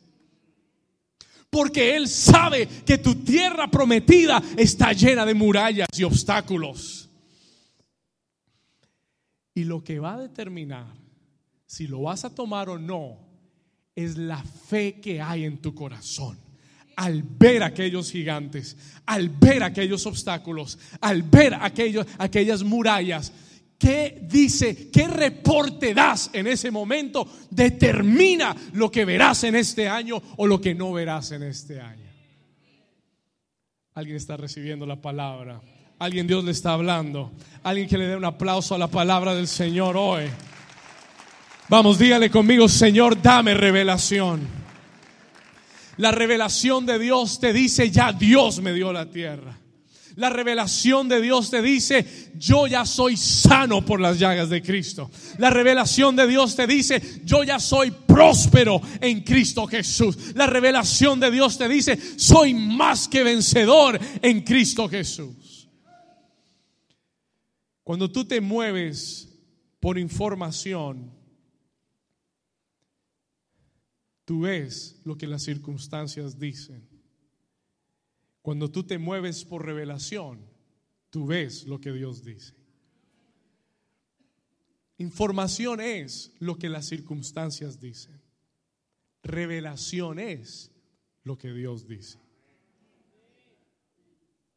[1.57, 7.09] Porque Él sabe que tu tierra prometida está llena de murallas y obstáculos.
[9.55, 10.85] Y lo que va a determinar
[11.65, 13.17] si lo vas a tomar o no
[13.95, 16.37] es la fe que hay en tu corazón.
[16.95, 23.33] Al ver aquellos gigantes, al ver aquellos obstáculos, al ver aquellos, aquellas murallas,
[23.79, 24.91] ¿qué dice?
[24.91, 27.29] ¿Qué reporte das en ese momento?
[27.51, 32.07] Determina lo que verás en este año o lo que no verás en este año.
[33.95, 35.61] ¿Alguien está recibiendo la palabra?
[35.99, 37.33] Alguien Dios le está hablando.
[37.63, 40.25] Alguien que le dé un aplauso a la palabra del Señor hoy.
[41.69, 44.47] Vamos, dígale conmigo, Señor, dame revelación.
[45.97, 49.59] La revelación de Dios te dice, ya Dios me dio la tierra.
[50.17, 55.11] La revelación de Dios te dice, yo ya soy sano por las llagas de Cristo.
[55.37, 60.35] La revelación de Dios te dice, yo ya soy próspero en Cristo Jesús.
[60.35, 65.69] La revelación de Dios te dice, soy más que vencedor en Cristo Jesús.
[67.85, 69.29] Cuando tú te mueves
[69.81, 71.13] por información,
[74.25, 76.96] tú ves lo que las circunstancias dicen.
[78.47, 80.39] Cuando tú te mueves por revelación,
[81.11, 82.55] tú ves lo que Dios dice.
[84.99, 88.23] Información es lo que las circunstancias dicen.
[89.25, 90.71] Revelación es
[91.25, 92.21] lo que Dios dice.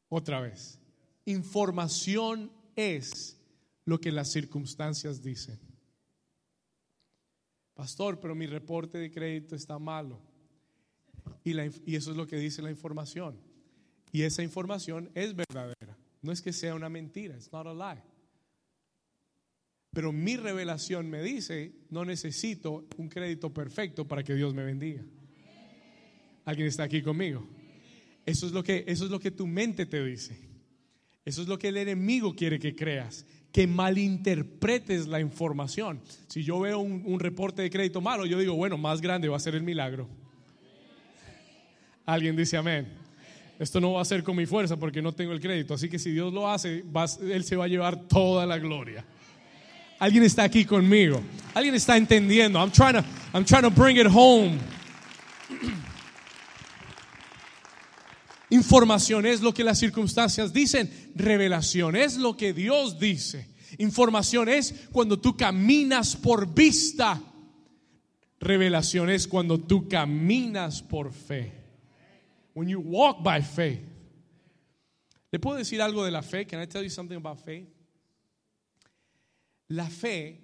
[0.07, 0.79] Otra vez.
[1.25, 3.41] Información es
[3.85, 5.59] lo que las circunstancias dicen.
[7.73, 10.21] Pastor, pero mi reporte de crédito está malo.
[11.43, 11.57] Y,
[11.95, 13.48] eso es lo que dice la información.
[14.11, 15.97] Y esa información es verdadera.
[16.21, 18.01] No es que sea una mentira, it's not a lie.
[19.91, 25.03] Pero mi revelación me dice, no necesito un crédito perfecto para que Dios me bendiga.
[26.45, 27.47] ¿Alguien está aquí conmigo?
[28.25, 30.37] Eso es lo que, eso es lo que tu mente te dice.
[31.25, 36.01] Eso es lo que el enemigo quiere que creas, que malinterpretes la información.
[36.27, 39.37] Si yo veo un, un reporte de crédito malo, yo digo, bueno, más grande va
[39.37, 40.07] a ser el milagro.
[42.05, 42.98] Alguien dice amén.
[43.59, 45.73] Esto no va a ser con mi fuerza porque no tengo el crédito.
[45.73, 46.85] Así que si Dios lo hace,
[47.21, 49.05] Él se va a llevar toda la gloria.
[49.99, 51.21] Alguien está aquí conmigo.
[51.53, 52.57] Alguien está entendiendo.
[52.57, 53.03] I'm trying to,
[53.33, 54.57] I'm trying to bring it home.
[58.49, 61.11] Información es lo que las circunstancias dicen.
[61.15, 63.49] Revelación es lo que Dios dice.
[63.77, 67.21] Información es cuando tú caminas por vista.
[68.39, 71.58] Revelación es cuando tú caminas por fe.
[72.59, 73.79] When you walk by faith.
[75.31, 76.45] ¿Le puedo decir algo de la fe?
[76.45, 77.69] Can I tell you something about faith?
[79.69, 80.41] La fe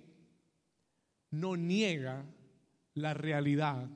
[1.31, 2.23] no niega
[2.93, 3.89] la realidad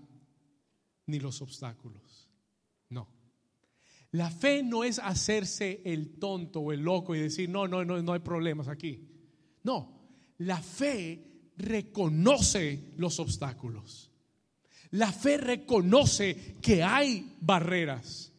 [1.07, 2.28] ni los obstáculos.
[2.89, 3.07] No.
[4.11, 8.01] La fe no es hacerse el tonto o el loco y decir, no, no, no,
[8.01, 9.07] no hay problemas aquí.
[9.63, 9.97] No,
[10.39, 14.09] la fe reconoce los obstáculos.
[14.91, 18.31] La fe reconoce que hay barreras,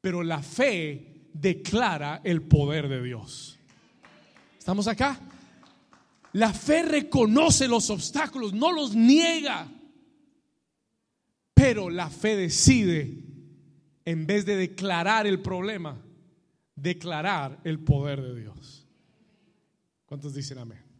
[0.00, 3.58] pero la fe declara el poder de Dios.
[4.58, 5.20] ¿Estamos acá?
[6.32, 9.68] La fe reconoce los obstáculos, no los niega.
[11.54, 13.24] Pero la fe decide,
[14.04, 16.00] en vez de declarar el problema,
[16.74, 18.86] declarar el poder de Dios.
[20.06, 20.91] ¿Cuántos dicen amén?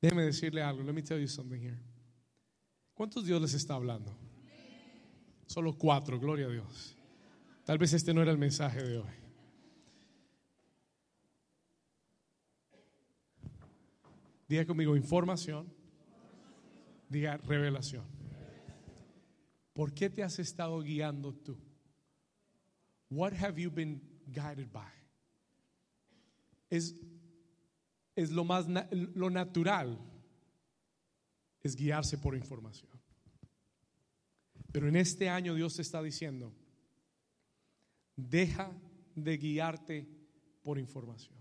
[0.00, 0.82] Déjeme decirle algo.
[0.82, 1.78] Let me tell you something here.
[2.94, 4.16] ¿Cuántos Dios les está hablando?
[5.46, 6.96] Solo cuatro, gloria a Dios.
[7.64, 9.12] Tal vez este no era el mensaje de hoy.
[14.48, 15.72] Diga conmigo información.
[17.08, 18.04] Diga revelación.
[19.72, 21.56] ¿Por qué te has estado guiando tú?
[23.10, 24.92] What have you been guided by?
[26.68, 26.94] Es,
[28.18, 28.66] es lo más
[29.14, 29.96] lo natural
[31.62, 32.90] es guiarse por información.
[34.72, 36.52] Pero en este año Dios te está diciendo,
[38.16, 38.72] deja
[39.14, 40.08] de guiarte
[40.62, 41.38] por información.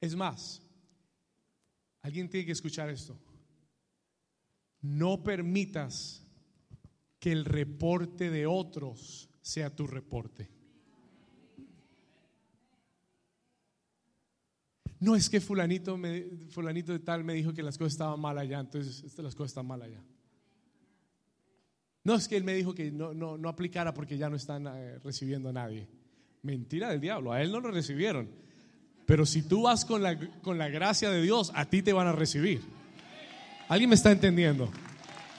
[0.00, 0.62] Es más,
[2.00, 3.20] alguien tiene que escuchar esto.
[4.80, 6.26] No permitas
[7.18, 10.59] que el reporte de otros sea tu reporte.
[15.00, 15.98] No es que fulanito,
[16.50, 19.66] fulanito de tal me dijo que las cosas estaban mal allá, entonces las cosas están
[19.66, 20.04] mal allá.
[22.04, 24.66] No es que él me dijo que no, no, no aplicara porque ya no están
[24.66, 25.88] eh, recibiendo a nadie.
[26.42, 28.28] Mentira del diablo, a él no lo recibieron.
[29.06, 32.06] Pero si tú vas con la, con la gracia de Dios, a ti te van
[32.06, 32.60] a recibir.
[33.68, 34.70] ¿Alguien me está entendiendo?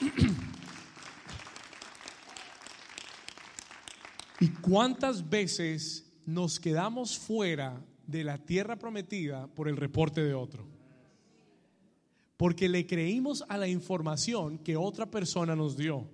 [4.40, 10.66] ¿Y cuántas veces nos quedamos fuera de la tierra prometida por el reporte de otro?
[12.36, 16.08] Porque le creímos a la información que otra persona nos dio.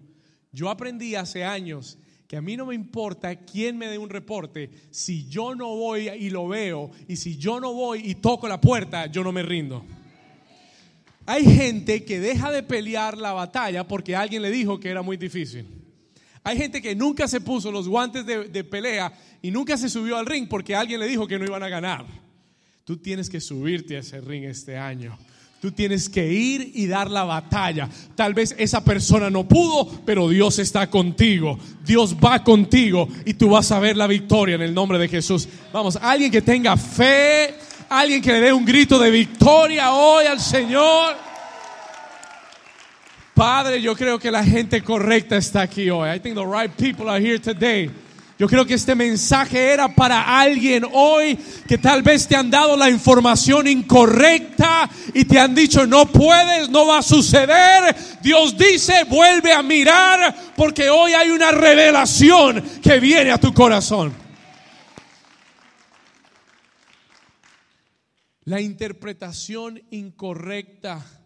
[0.53, 4.71] Yo aprendí hace años que a mí no me importa quién me dé un reporte,
[4.91, 8.61] si yo no voy y lo veo, y si yo no voy y toco la
[8.61, 9.83] puerta, yo no me rindo.
[11.25, 15.17] Hay gente que deja de pelear la batalla porque alguien le dijo que era muy
[15.17, 15.78] difícil.
[16.45, 19.13] Hay gente que nunca se puso los guantes de, pelea
[19.43, 22.07] y nunca se subió al ring porque alguien le dijo que no iban a ganar.
[22.85, 25.19] Tú tienes que subirte a ese ring este año.
[25.61, 27.89] Tú tienes que ir y dar la batalla.
[28.15, 31.59] Tal vez esa persona no pudo, pero Dios está contigo.
[31.85, 35.49] Dios va contigo y tú vas a ver la victoria en el nombre de Jesús.
[35.73, 37.57] Vamos, alguien que tenga fe,
[37.89, 41.28] alguien que le dé un grito de victoria hoy al Señor.
[43.39, 46.11] Padre, yo creo que la gente correcta está aquí hoy.
[46.11, 47.89] I think the right people are here today.
[48.37, 52.77] Yo creo que este mensaje era para alguien hoy que tal vez te han dado
[52.77, 57.95] la información incorrecta y te han dicho no puedes, no va a suceder.
[58.21, 64.13] Dios dice vuelve a mirar porque hoy hay una revelación que viene a tu corazón.
[68.47, 71.18] La interpretación incorrecta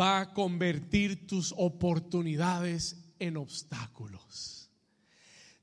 [0.00, 4.70] va a convertir tus oportunidades en obstáculos.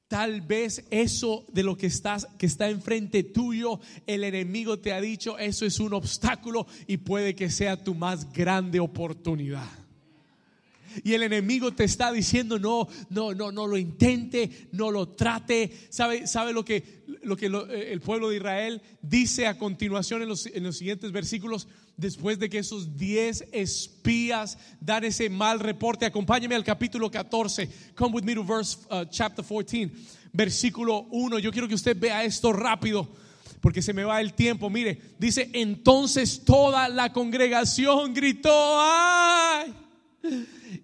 [0.07, 5.01] Tal vez eso de lo que estás que está enfrente tuyo, el enemigo te ha
[5.01, 9.67] dicho, eso es un obstáculo y puede que sea tu más grande oportunidad.
[11.03, 15.71] Y el enemigo te está diciendo, no, no, no, no lo intente, no lo trate.
[15.89, 20.29] ¿Sabe, sabe lo que, lo que eh, el pueblo de Israel dice a continuación en
[20.29, 21.67] los, en los siguientes versículos?
[21.97, 26.05] Después de que esos 10 espías dan ese mal reporte.
[26.05, 27.67] Acompáñeme al capítulo 14.
[27.95, 29.89] Come with me to verse uh, chapter 14,
[30.31, 31.39] versículo 1.
[31.39, 33.09] Yo quiero que usted vea esto rápido
[33.61, 34.69] porque se me va el tiempo.
[34.69, 39.73] Mire, dice, entonces toda la congregación gritó, ¡ay!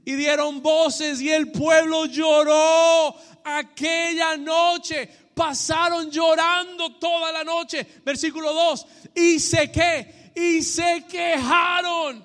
[0.05, 5.09] Y dieron voces y el pueblo lloró aquella noche.
[5.33, 7.85] Pasaron llorando toda la noche.
[8.05, 8.87] Versículo 2.
[9.15, 12.23] Y se que, y se quejaron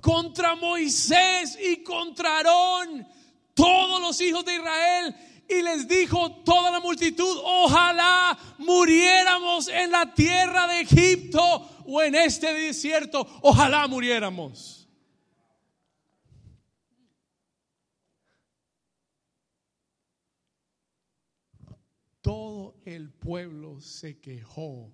[0.00, 3.08] contra Moisés y contra Aarón,
[3.54, 5.16] todos los hijos de Israel.
[5.48, 11.40] Y les dijo toda la multitud, ojalá muriéramos en la tierra de Egipto
[11.86, 14.88] o en este desierto, ojalá muriéramos.
[22.20, 24.90] Todo el pueblo se quejó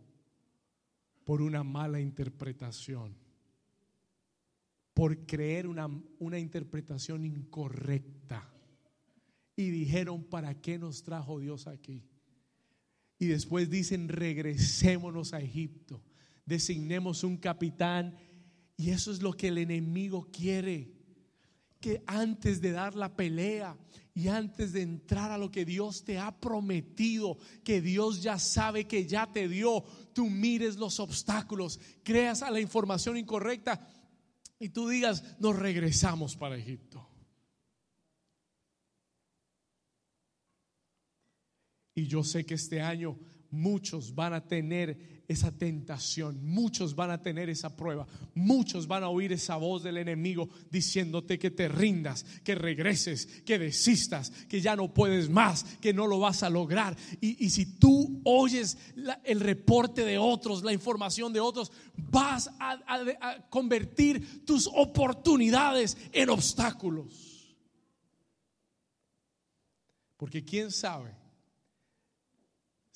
[1.31, 3.14] por una mala interpretación,
[4.93, 8.53] por creer una, una interpretación incorrecta
[9.55, 12.03] y dijeron, ¿para qué nos trajo Dios aquí?
[13.20, 16.03] Y después dicen, regresémonos a Egipto,
[16.47, 18.18] designemos un capitán.
[18.76, 20.99] Y eso es lo que el enemigo quiere.
[21.81, 23.76] Que antes de dar la pelea
[24.14, 28.87] y antes de entrar a lo que Dios te ha prometido, que Dios ya sabe
[28.87, 33.89] que ya te dio, tú mires los obstáculos, creas a la información incorrecta
[34.59, 37.09] y tú digas, nos regresamos para Egipto.
[41.95, 43.18] Y yo sé que este año
[43.51, 49.09] muchos van a tener esa tentación, muchos van a tener esa prueba, muchos van a
[49.09, 54.74] oír esa voz del enemigo diciéndote que te rindas, que regreses, que desistas, que ya
[54.74, 56.96] no puedes más, que no lo vas a lograr.
[57.20, 58.76] Y, si tú oyes
[59.22, 67.57] el reporte de otros, la información de otros, vas a convertir tus oportunidades en obstáculos.
[70.16, 71.19] Porque quién sabe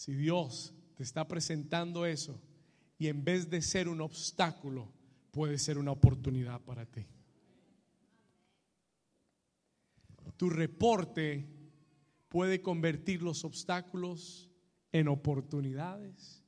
[0.05, 2.39] si Dios te está presentando eso
[2.99, 4.93] y en vez de ser un obstáculo,
[5.31, 7.07] puede ser una oportunidad para ti.
[10.37, 11.49] Tu reporte
[12.29, 14.51] puede convertir los obstáculos
[14.93, 16.45] en oportunidades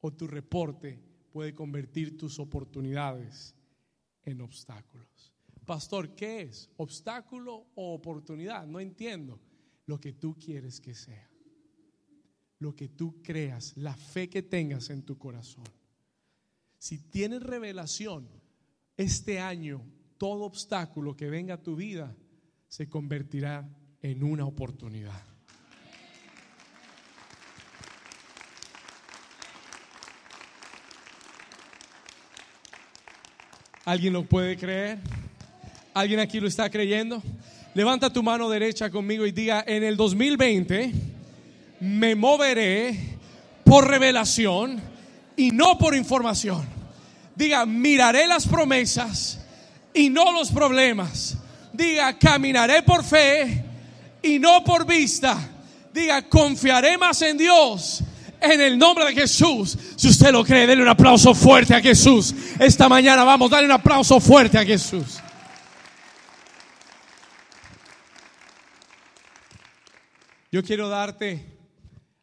[0.00, 0.98] o tu reporte
[1.30, 3.54] puede convertir tus oportunidades
[4.22, 5.34] en obstáculos.
[5.66, 6.70] Pastor, ¿qué es?
[6.78, 8.66] ¿Obstáculo o oportunidad?
[8.66, 9.38] No entiendo
[9.84, 11.27] lo que tú quieres que sea
[12.58, 15.64] lo que tú creas, la fe que tengas en tu corazón.
[16.78, 18.28] Si tienes revelación,
[18.96, 19.84] este año
[20.16, 22.14] todo obstáculo que venga a tu vida
[22.66, 23.68] se convertirá
[24.02, 25.22] en una oportunidad.
[33.84, 34.98] ¿Alguien lo puede creer?
[35.94, 37.22] ¿Alguien aquí lo está creyendo?
[37.74, 40.92] Levanta tu mano derecha conmigo y diga, en el 2020
[41.80, 43.18] me moveré
[43.64, 44.80] por revelación
[45.36, 46.66] y no por información.
[47.34, 49.40] Diga, miraré las promesas
[49.94, 51.36] y no los problemas.
[51.72, 53.64] Diga, caminaré por fe
[54.22, 55.38] y no por vista.
[55.92, 58.02] Diga, confiaré más en Dios.
[58.40, 59.76] En el nombre de Jesús.
[59.96, 62.34] Si usted lo cree, denle un aplauso fuerte a Jesús.
[62.58, 65.20] Esta mañana vamos, darle un aplauso fuerte a Jesús.
[70.50, 71.57] Yo quiero darte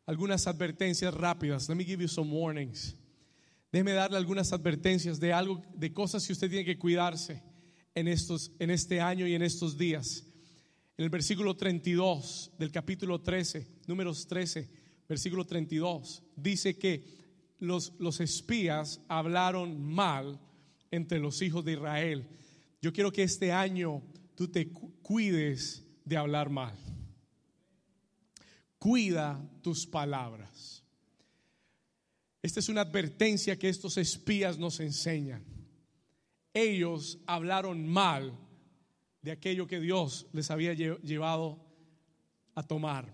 [0.06, 1.68] algunas advertencias rápidas.
[1.68, 2.96] Let me give you some warnings.
[3.72, 7.42] Déjeme darle algunas advertencias de algo, de cosas que usted tiene que cuidarse
[7.94, 10.24] en, estos, en este año y en estos días.
[10.98, 14.70] En el versículo 32 del capítulo 13, números 13,
[15.10, 17.04] versículo 32, dice que
[17.60, 20.40] los, los espías hablaron mal
[20.92, 22.30] entre los hijos de Israel.
[22.82, 24.02] Yo quiero que este año
[24.36, 26.78] tú te cuides de hablar mal
[28.86, 30.84] cuida tus palabras.
[32.44, 35.44] Esta es una advertencia que estos espías nos enseñan.
[36.54, 38.38] Ellos hablaron mal
[39.24, 41.66] de aquello que Dios les había llevado
[42.54, 43.12] a tomar.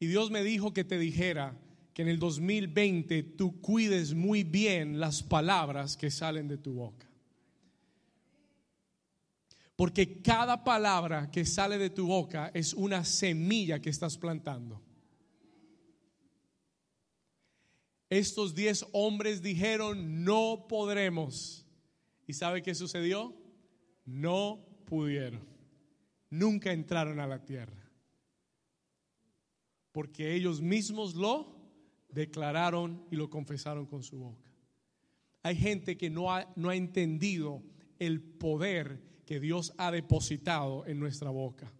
[0.00, 1.56] Y Dios me dijo que te dijera
[1.92, 7.08] que en el 2020 tú cuides muy bien las palabras que salen de tu boca.
[9.76, 14.80] Porque cada palabra que sale de tu boca es una semilla que estás plantando.
[18.08, 21.66] Estos diez hombres dijeron, no podremos.
[22.26, 23.34] ¿Y sabe qué sucedió?
[24.04, 25.42] no pudieron.
[26.30, 27.90] Nunca entraron a la tierra.
[29.92, 31.54] Porque ellos mismos lo
[32.08, 34.50] declararon y lo confesaron con su boca.
[35.42, 37.62] Hay gente que no ha, no ha entendido
[37.98, 41.72] el poder que Dios ha depositado en nuestra boca.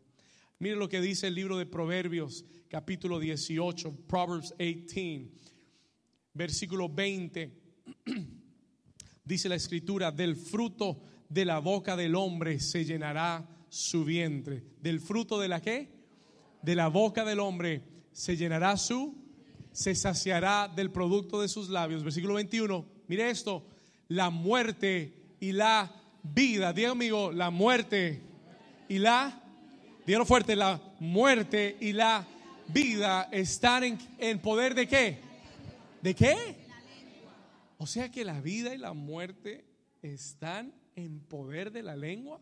[0.58, 5.30] Miren lo que dice el libro de Proverbios, capítulo 18, Proverbs 18,
[6.32, 7.52] versículo 20.
[9.24, 14.62] Dice la escritura, del fruto de la boca del hombre se llenará su vientre.
[14.80, 15.88] ¿Del fruto de la qué?
[16.62, 17.82] De la boca del hombre
[18.12, 19.16] se llenará su,
[19.72, 22.04] se saciará del producto de sus labios.
[22.04, 23.66] Versículo 21, mire esto,
[24.08, 26.72] la muerte y la vida.
[26.72, 28.20] Diga amigo, la muerte
[28.88, 29.40] y la,
[30.06, 32.26] dígalo fuerte, la muerte y la
[32.68, 35.18] vida están en, en poder de qué?
[36.02, 36.36] ¿De qué?
[37.78, 39.64] O sea que la vida y la muerte
[40.02, 42.40] están en poder de la lengua.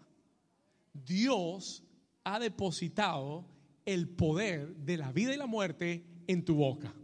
[0.92, 1.82] Dios
[2.24, 3.46] ha depositado
[3.84, 6.94] el poder de la vida y la muerte en tu boca.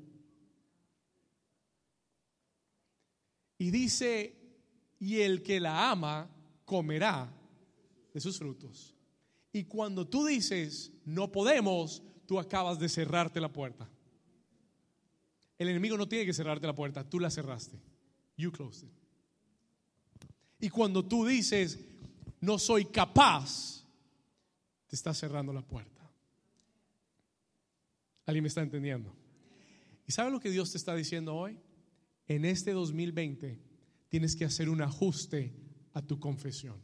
[3.59, 4.37] Y dice,
[5.01, 6.31] y el que la ama
[6.69, 7.35] comerá
[8.13, 8.95] de sus frutos.
[9.51, 13.91] Y cuando tú dices, no podemos, tú acabas de cerrarte la puerta.
[15.57, 17.81] El enemigo no tiene que cerrarte la puerta, tú la cerraste.
[18.37, 18.95] You closed it.
[20.61, 21.79] Y cuando tú dices,
[22.43, 23.87] no soy capaz,
[24.89, 26.03] te está cerrando la puerta.
[28.27, 29.17] ¿Alguien me está entendiendo?
[30.07, 31.59] ¿Y sabe lo que Dios te está diciendo hoy?
[32.27, 33.59] En este 2020
[34.11, 35.68] tienes que hacer un ajuste
[35.99, 36.77] a tu confesión.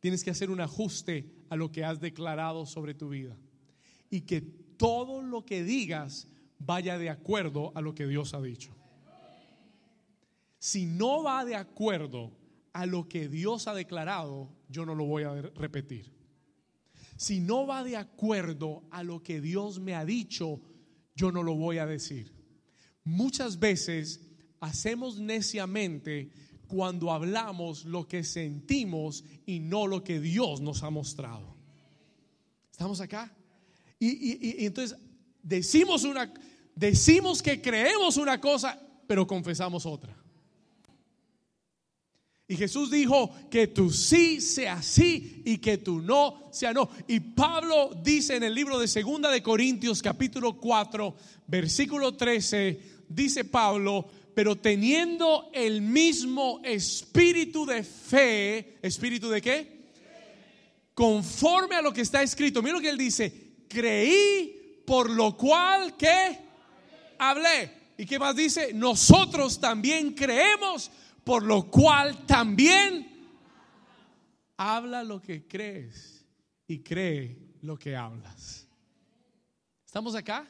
[0.00, 3.36] Tienes que hacer un ajuste a lo que has declarado sobre tu vida.
[4.10, 6.26] Y que todo lo que digas
[6.58, 8.74] vaya de acuerdo a lo que Dios ha dicho.
[10.58, 12.32] Si no va de acuerdo
[12.72, 16.12] a lo que Dios ha declarado, yo no lo voy a repetir.
[17.16, 20.60] Si no va de acuerdo a lo que Dios me ha dicho,
[21.14, 22.34] yo no lo voy a decir.
[23.04, 24.20] Muchas veces
[24.58, 26.32] hacemos neciamente
[26.70, 31.56] cuando hablamos lo que sentimos y no lo que Dios nos ha mostrado.
[32.70, 33.34] ¿Estamos acá?
[33.98, 34.96] Y, y entonces
[35.42, 36.32] decimos una,
[36.74, 40.16] decimos que creemos una cosa, pero confesamos otra.
[42.50, 46.90] Y Jesús dijo que tu sí sea sí y que tu no sea no.
[47.06, 51.14] Y Pablo dice en el libro de Segunda de Corintios capítulo 4,
[51.46, 54.04] versículo 13, dice Pablo,
[54.34, 59.80] pero teniendo el mismo espíritu de fe, espíritu de qué?
[60.94, 62.62] Conforme a lo que está escrito.
[62.62, 66.38] Mira lo que él dice, creí por lo cual que
[67.18, 67.72] hablé.
[67.96, 68.72] ¿Y qué más dice?
[68.72, 70.90] Nosotros también creemos
[71.24, 73.06] por lo cual también
[74.56, 76.24] habla lo que crees
[76.66, 78.66] y cree lo que hablas.
[79.86, 80.46] ¿Estamos acá?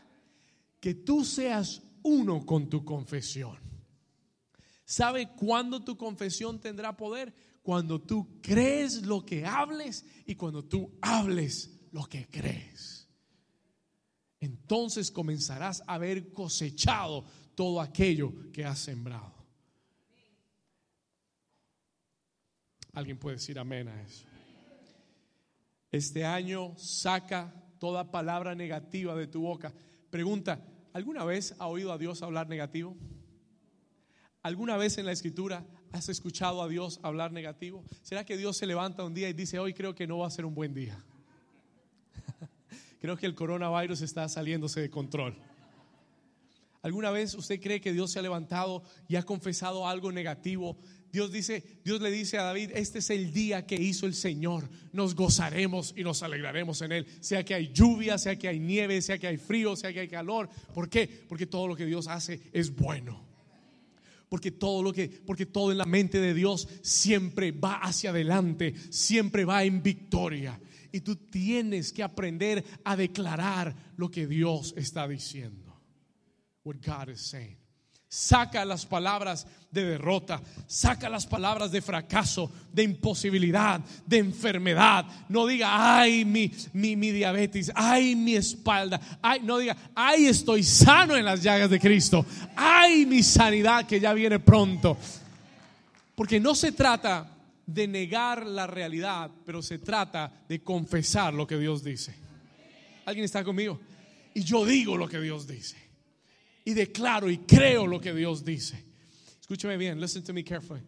[0.80, 3.69] Que tú seas uno con tu confesión.
[4.90, 7.32] ¿Sabe cuándo tu confesión tendrá poder?
[7.62, 13.08] Cuando tú crees lo que hables y cuando tú hables lo que crees.
[14.40, 17.24] Entonces comenzarás a haber cosechado
[17.54, 19.32] todo aquello que has sembrado.
[22.92, 24.24] Alguien puede decir amén a eso.
[25.92, 29.72] Este año saca toda palabra negativa de tu boca.
[30.10, 32.96] Pregunta, ¿alguna vez ha oído a Dios hablar negativo?
[34.42, 37.84] ¿Alguna vez en la escritura has escuchado a Dios hablar negativo?
[38.02, 40.30] ¿Será que Dios se levanta un día y dice, hoy creo que no va a
[40.30, 41.02] ser un buen día?
[43.00, 45.36] creo que el coronavirus está saliéndose de control.
[46.82, 50.78] ¿Alguna vez usted cree que Dios se ha levantado y ha confesado algo negativo
[51.12, 54.68] Dios dice, Dios le dice a David, este es el día que hizo el Señor,
[54.92, 59.02] nos gozaremos y nos alegraremos en él, sea que hay lluvia, sea que hay nieve,
[59.02, 60.48] sea que hay frío, sea que hay calor.
[60.72, 61.08] ¿Por qué?
[61.28, 63.29] Porque todo lo que Dios hace es bueno.
[64.30, 68.72] Porque todo lo que porque todo en la mente de Dios siempre va hacia adelante,
[68.88, 70.58] siempre va en victoria.
[70.92, 75.78] Y tú tienes que aprender a declarar lo que Dios está diciendo.
[76.64, 77.59] What God is saying.
[78.12, 85.06] Saca las palabras de derrota, saca las palabras de fracaso, de imposibilidad, de enfermedad.
[85.28, 89.00] No diga, ay, mi, mi, mi diabetes, ay, mi espalda.
[89.22, 92.26] Ay, no diga, ay, estoy sano en las llagas de Cristo.
[92.56, 94.98] Ay, mi sanidad que ya viene pronto.
[96.16, 97.30] Porque no se trata
[97.64, 102.12] de negar la realidad, pero se trata de confesar lo que Dios dice.
[103.04, 103.78] ¿Alguien está conmigo?
[104.34, 105.89] Y yo digo lo que Dios dice
[106.64, 108.84] y declaro y creo lo que Dios dice.
[109.40, 110.82] Escúchame bien, listen to me carefully.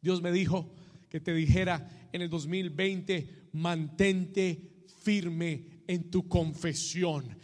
[0.00, 0.72] Dios me dijo
[1.08, 7.38] que te dijera en el 2020, mantente firme en tu confesión.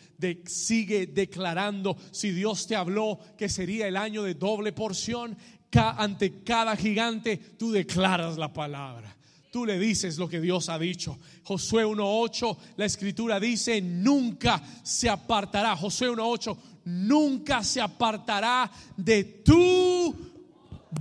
[0.46, 5.36] Sigue declarando, si Dios te habló que sería el año de doble porción,
[5.76, 9.14] ante cada gigante tú declaras la palabra.
[9.50, 11.18] Tú le dices lo que Dios ha dicho.
[11.44, 15.76] Josué 1.8, la escritura dice, nunca se apartará.
[15.76, 16.56] Josué 1.8,
[16.86, 20.14] nunca se apartará de tu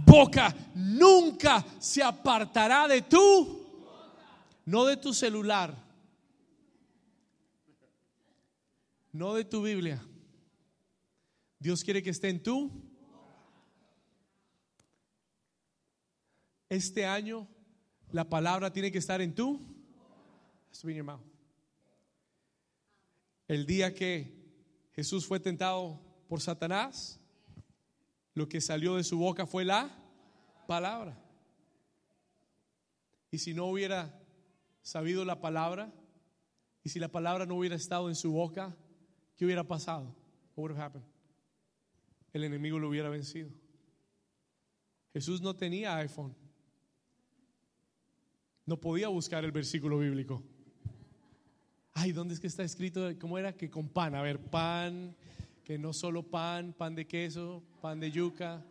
[0.05, 0.53] boca.
[0.73, 3.65] Nunca se apartará de tu,
[4.65, 5.73] no de tu celular,
[9.13, 10.03] no de tu Biblia.
[11.59, 12.71] Dios quiere que esté en tú.
[16.67, 17.47] Este año
[18.11, 19.61] la palabra tiene que estar en tú.
[23.47, 24.44] El día que
[24.95, 27.19] Jesús fue tentado por Satanás,
[28.33, 29.93] lo que salió de su boca fue la
[30.67, 31.21] palabra.
[33.29, 34.17] Y si no hubiera
[34.81, 35.93] sabido la palabra,
[36.83, 38.77] y si la palabra no hubiera estado en su boca,
[39.35, 40.15] ¿qué hubiera pasado?
[40.55, 41.05] What would have happened?
[42.31, 43.49] El enemigo lo hubiera vencido.
[45.13, 46.35] Jesús no tenía iPhone.
[48.65, 50.43] No podía buscar el versículo bíblico.
[51.97, 53.09] Ay, ¿dónde es que está escrito?
[53.19, 53.55] ¿Cómo era?
[53.55, 54.15] Que con pan.
[54.15, 55.15] A ver, pan,
[55.63, 58.61] que no solo pan, pan de queso, pan de yuca.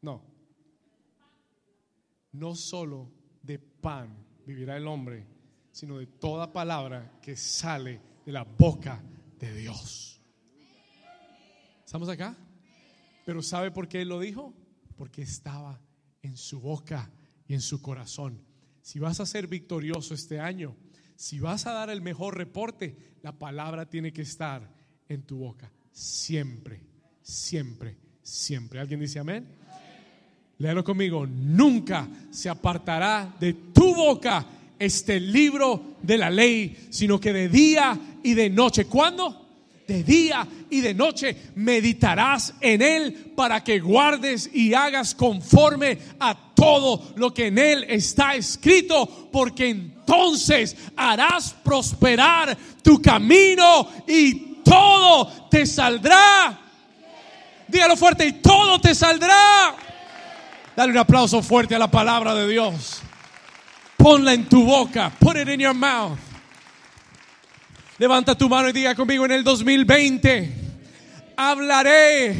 [0.00, 0.22] No.
[2.32, 3.12] No solo
[3.42, 4.16] de pan
[4.46, 5.26] vivirá el hombre,
[5.70, 9.04] sino de toda palabra que sale de la boca
[9.38, 10.18] de Dios.
[11.84, 12.34] ¿Estamos acá?
[13.26, 14.54] Pero ¿sabe por qué él lo dijo?
[14.96, 15.78] Porque estaba
[16.22, 17.12] en su boca
[17.46, 18.42] y en su corazón.
[18.82, 20.76] Si vas a ser victorioso este año,
[21.16, 24.68] si vas a dar el mejor reporte, la palabra tiene que estar
[25.08, 25.70] en tu boca.
[25.92, 26.80] Siempre,
[27.22, 28.80] siempre, siempre.
[28.80, 29.46] ¿Alguien dice amén?
[30.58, 31.26] Léalo conmigo.
[31.26, 34.44] Nunca se apartará de tu boca
[34.78, 38.86] este libro de la ley, sino que de día y de noche.
[38.86, 39.42] ¿Cuándo?
[39.86, 46.51] de día y de noche meditarás en él para que guardes y hagas conforme a
[46.62, 55.48] todo lo que en él está escrito, porque entonces harás prosperar tu camino y todo
[55.50, 56.56] te saldrá.
[57.66, 59.74] Dígalo fuerte y todo te saldrá.
[60.76, 63.00] Dale un aplauso fuerte a la palabra de Dios.
[63.96, 65.10] Ponla en tu boca.
[65.18, 66.16] Put it in your mouth.
[67.98, 70.52] Levanta tu mano y diga conmigo en el 2020,
[71.36, 72.36] hablaré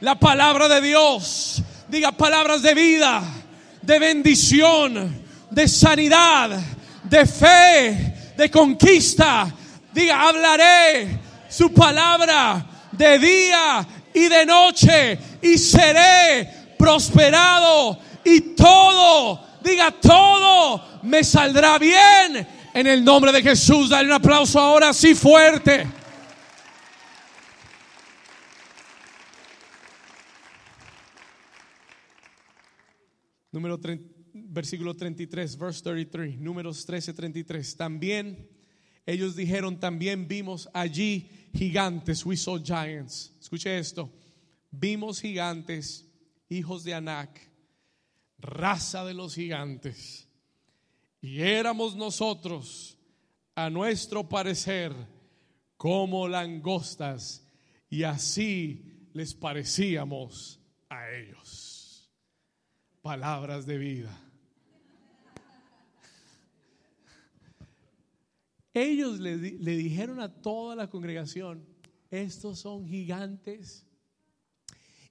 [0.00, 1.62] la palabra de Dios.
[1.88, 3.22] Diga palabras de vida,
[3.88, 6.50] de bendición, de sanidad,
[7.04, 9.50] de fe, de conquista.
[9.94, 11.18] Diga, hablaré
[11.48, 21.24] su palabra de día y de noche y seré prosperado y todo, diga todo, me
[21.24, 25.86] saldrá bien en el nombre de Jesús, dale un aplauso ahora sí fuerte.
[33.50, 33.78] Número
[34.32, 37.76] versículo 33, verse 33, números 13, 33.
[37.76, 38.48] También
[39.06, 43.32] ellos dijeron, también vimos allí gigantes, we saw giants.
[43.40, 44.12] Escuche esto,
[44.70, 46.06] vimos gigantes,
[46.50, 47.40] hijos de Anak,
[48.38, 50.28] raza de los gigantes.
[51.22, 52.98] Y éramos nosotros,
[53.54, 54.92] a nuestro parecer,
[55.78, 57.48] como langostas,
[57.88, 61.67] y así les parecíamos a ellos.
[63.08, 64.20] Palabras de vida.
[68.74, 71.64] Ellos le, dijeron a toda la congregación,
[72.10, 73.86] estos son gigantes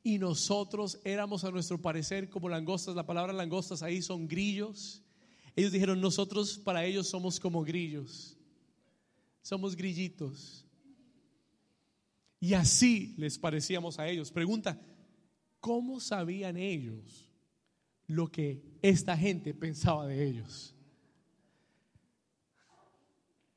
[0.03, 5.01] y nosotros éramos a nuestro parecer como langostas, la palabra langostas ahí son grillos
[5.55, 8.37] ellos dijeron, nosotros para ellos somos como grillos,
[9.41, 10.67] somos grillitos.
[12.39, 14.31] Y así les parecíamos a ellos.
[14.31, 14.79] Pregunta,
[15.59, 17.26] ¿cómo sabían ellos
[18.07, 20.75] lo que esta gente pensaba de ellos?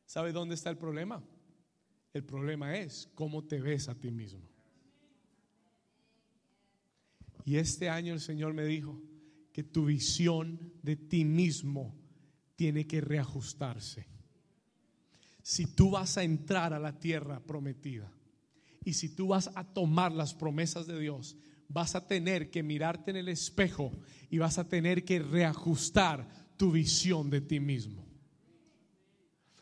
[0.07, 1.22] ¿Sabe dónde está el problema?
[2.12, 4.42] El problema es cómo te ves a ti mismo.
[7.44, 9.01] Y este año el Señor me dijo,
[9.53, 11.96] que tu visión de ti mismo
[12.57, 14.07] tiene que reajustarse.
[15.42, 18.12] Si tú vas a entrar a la tierra prometida
[18.84, 21.36] y si tú vas a tomar las promesas de Dios,
[21.73, 23.93] vas a tener que mirarte en el espejo
[24.29, 28.05] y vas a tener que reajustar tu visión de ti mismo.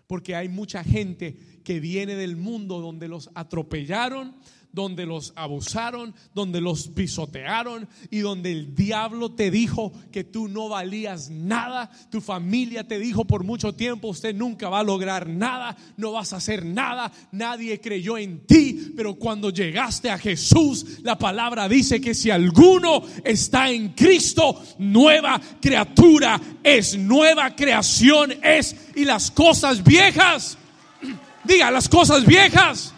[0.07, 4.37] Porque hay mucha gente que viene del mundo donde los atropellaron,
[4.79, 10.69] donde los abusaron, donde los pisotearon y donde el diablo te dijo que tú no
[10.69, 15.77] valías nada, tu familia te dijo por mucho tiempo, usted nunca va a lograr nada,
[15.97, 21.19] no vas a hacer nada, nadie creyó en ti, pero cuando llegaste a Jesús, la
[21.19, 29.05] palabra dice que si alguno está en Cristo, nueva criatura es, nueva creación es, y
[29.05, 30.57] las cosas viejas,
[31.45, 32.95] diga, las cosas viejas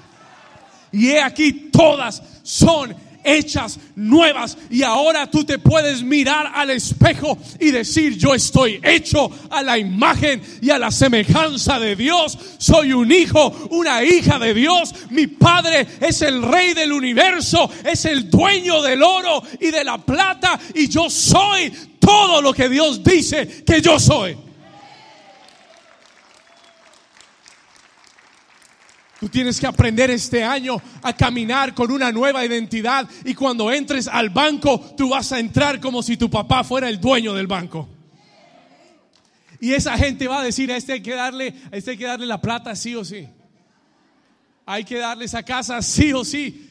[0.93, 4.57] y he aquí todas son hechas nuevas.
[4.71, 9.79] Y ahora tú te puedes mirar al espejo y decir yo estoy hecho a la
[9.79, 12.39] imagen y a la semejanza de Dios.
[12.59, 14.95] Soy un hijo una hija de Dios.
[15.11, 19.99] Mi padre es el rey del universo es el dueño del oro y de la
[19.99, 20.59] plata.
[20.75, 24.37] Y yo soy todo lo que Dios dice que yo soy
[29.21, 34.09] Tú tienes que aprender este año a caminar con una nueva identidad y cuando entres
[34.09, 37.87] al banco, tú vas a entrar como si tu papá fuera el dueño del banco.
[39.61, 42.07] Y esa gente va a decir, a este hay que darle, a este hay que
[42.07, 43.29] darle la plata sí o sí.
[44.65, 46.71] Hay que darle esa casa sí o sí.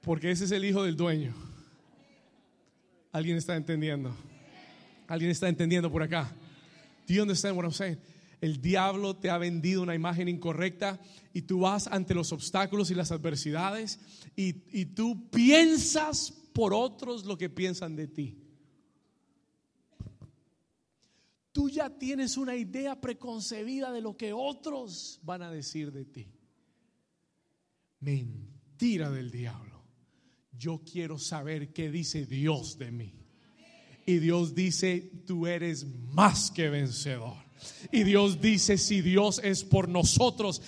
[0.00, 1.32] Porque ese es el hijo del dueño.
[3.12, 4.16] ¿Alguien está entendiendo?
[5.06, 6.32] ¿Alguien está entendiendo por acá?
[7.06, 7.98] Do you understand what I'm saying?
[8.44, 11.00] El diablo te ha vendido una imagen incorrecta
[11.32, 13.98] y tú vas ante los obstáculos y las adversidades
[14.36, 14.52] y,
[14.84, 18.36] tú piensas por otros lo que piensan de ti.
[21.52, 26.28] Tú ya tienes una idea preconcebida de lo que otros van a decir de ti.
[28.00, 29.84] Mentira del diablo.
[30.52, 33.14] Yo quiero saber qué dice Dios de mí.
[34.04, 37.43] Y Dios dice, tú eres más que vencedor.
[37.92, 40.62] Y Dios dice, si Dios es por nosotros,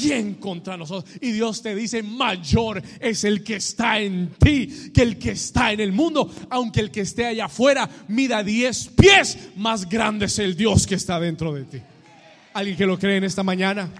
[0.00, 1.12] ¿quién contra nosotros?
[1.20, 5.72] Y Dios te dice, mayor es el que está en ti que el que está
[5.72, 6.30] en el mundo.
[6.50, 10.94] Aunque el que esté allá afuera mida 10 pies, más grande es el Dios que
[10.94, 11.78] está dentro de ti.
[12.54, 13.90] ¿Alguien que lo cree en esta mañana?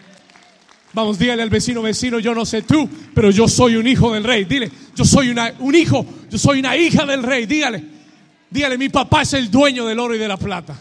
[0.92, 4.22] Vamos, dígale al vecino, vecino, yo no sé tú, pero yo soy un hijo del
[4.22, 4.45] rey.
[4.45, 7.47] Dile, yo soy una, un hijo, yo soy una hija del rey.
[7.47, 7.84] Dígale,
[8.49, 10.78] dígale, mi papá es el dueño del oro y de la plata.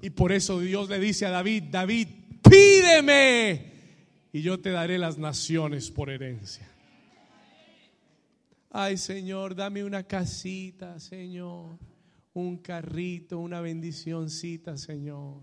[0.00, 2.08] Y por eso Dios le dice a David, David,
[2.48, 3.72] pídeme
[4.32, 6.68] y yo te daré las naciones por herencia.
[8.70, 11.78] Ay Señor, dame una casita, Señor,
[12.34, 15.40] un carrito, una bendicioncita, Señor.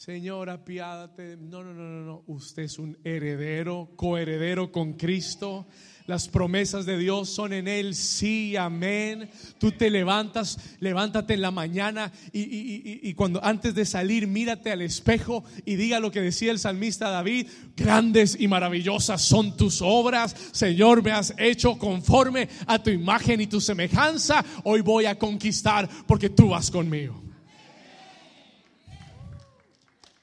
[0.00, 1.36] Señor, apiádate.
[1.36, 2.24] No, no, no, no, no.
[2.26, 5.66] Usted es un heredero, coheredero con Cristo.
[6.10, 9.30] Las promesas de Dios son en Él, sí, amén.
[9.58, 15.44] Tú te levantas, levántate en la mañana y, cuando antes de salir, mírate al espejo
[15.64, 17.46] y diga lo que decía el salmista David:
[17.76, 23.46] Grandes y maravillosas son tus obras, Señor, me has hecho conforme a tu imagen y
[23.46, 24.44] tu semejanza.
[24.64, 27.22] Hoy voy a conquistar porque tú vas conmigo.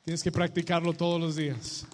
[0.03, 1.87] Tienes que practicarlo todos los días.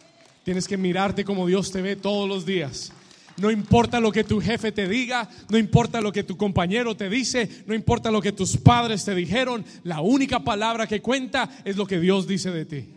[0.44, 2.92] Tienes que mirarte como Dios te ve todos los días.
[3.38, 7.10] No importa lo que tu jefe te diga, no importa lo que tu compañero te
[7.10, 11.76] dice, no importa lo que tus padres te dijeron, la única palabra que cuenta es
[11.76, 12.90] lo que Dios dice de ti.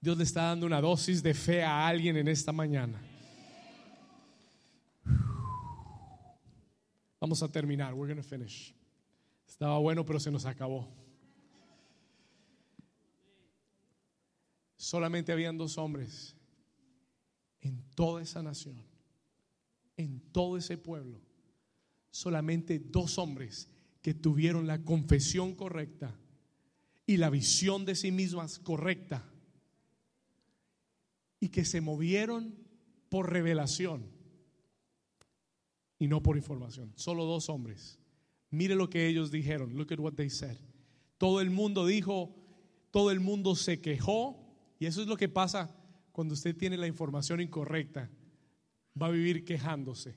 [0.00, 3.00] Dios le está dando una dosis de fe a alguien en esta mañana.
[7.20, 7.94] Vamos a terminar.
[7.94, 8.74] We're going to finish.
[9.46, 10.88] Estaba bueno, pero se nos acabó.
[14.76, 16.34] Solamente habían dos hombres
[17.62, 18.76] en toda esa nación,
[19.96, 21.20] en todo ese pueblo,
[22.10, 23.68] solamente dos hombres
[24.02, 26.18] que tuvieron la confesión correcta
[27.06, 29.24] y la visión de sí mismas correcta
[31.40, 32.54] y que se movieron
[33.08, 34.10] por revelación
[35.98, 36.92] y no por información.
[36.96, 37.98] Solo dos hombres.
[38.50, 39.76] Mire lo que ellos dijeron.
[39.76, 40.56] Look at what they said.
[41.16, 42.34] Todo el mundo dijo,
[42.90, 45.81] todo el mundo se quejó y eso es lo que pasa
[46.12, 48.10] cuando usted tiene la información incorrecta,
[49.00, 50.14] va a vivir quejándose.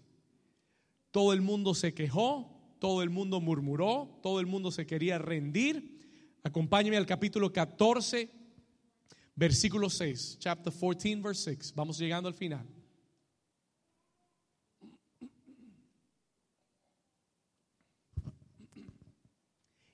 [1.12, 6.38] Todo el mundo se quejó, todo el mundo murmuró, todo el mundo se quería rendir.
[6.44, 8.30] Acompáñeme al capítulo 14,
[9.36, 11.74] versículo 6, chapter 14, verse 6.
[11.76, 12.68] Vamos llegando al final.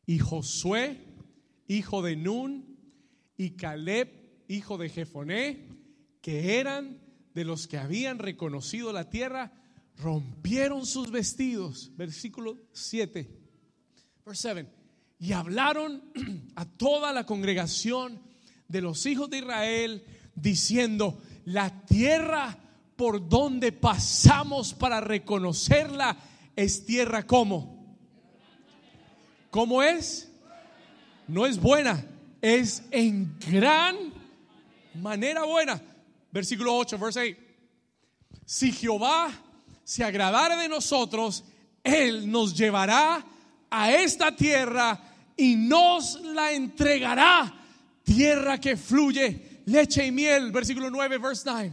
[0.08, 1.06] Y Josué,
[1.68, 2.78] hijo de Nun,
[3.38, 4.10] y Caleb,
[4.48, 5.68] hijo de Jefoné,
[6.22, 7.00] que eran
[7.34, 9.52] de los que habían reconocido la tierra,
[9.98, 11.92] rompieron sus vestidos.
[11.96, 13.30] Versículo 7.
[14.26, 14.70] Verse 7.
[15.20, 16.04] y hablaron
[16.56, 18.22] a toda la congregación
[18.68, 20.04] de los hijos de Israel
[20.36, 22.58] diciendo, la tierra
[22.96, 26.18] por donde pasamos para reconocerla
[26.56, 27.98] es tierra como.
[29.50, 30.32] ¿Cómo es?
[31.28, 32.06] No es buena,
[32.42, 33.96] es en gran
[34.94, 35.82] manera buena.
[36.32, 37.38] Versículo 8, verse 8.
[38.46, 39.32] Si Jehová
[39.84, 41.44] se agradare de nosotros,
[41.84, 43.26] Él nos llevará
[43.70, 45.00] a esta tierra
[45.38, 47.54] y nos la entregará.
[48.04, 50.52] Tierra que fluye leche y miel.
[50.52, 51.72] Versículo 9, verse 9.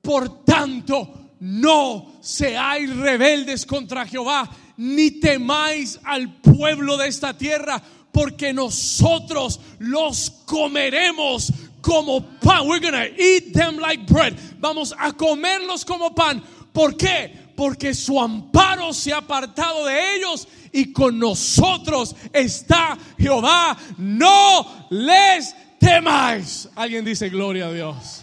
[0.00, 7.82] Por tanto, no seáis rebeldes contra Jehová, ni temáis al pueblo de esta tierra,
[8.12, 12.66] porque nosotros los comeremos como pan.
[12.66, 14.38] We're gonna eat them like bread.
[14.58, 16.42] Vamos a comerlos como pan.
[16.72, 17.30] ¿Por qué?
[17.54, 23.76] Porque su amparo se ha apartado de ellos y con nosotros está Jehová.
[23.98, 26.68] No les temáis.
[26.74, 28.22] Alguien dice gloria a Dios.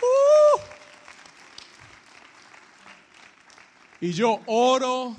[0.00, 0.60] Uh.
[4.00, 5.16] Y yo oro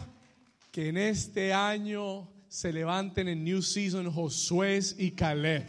[0.71, 5.67] que en este año se levanten en New Season Josué y Caleb.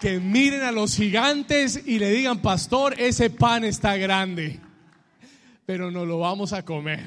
[0.00, 4.60] Que miren a los gigantes y le digan, pastor, ese pan está grande,
[5.66, 7.06] pero no lo vamos a comer.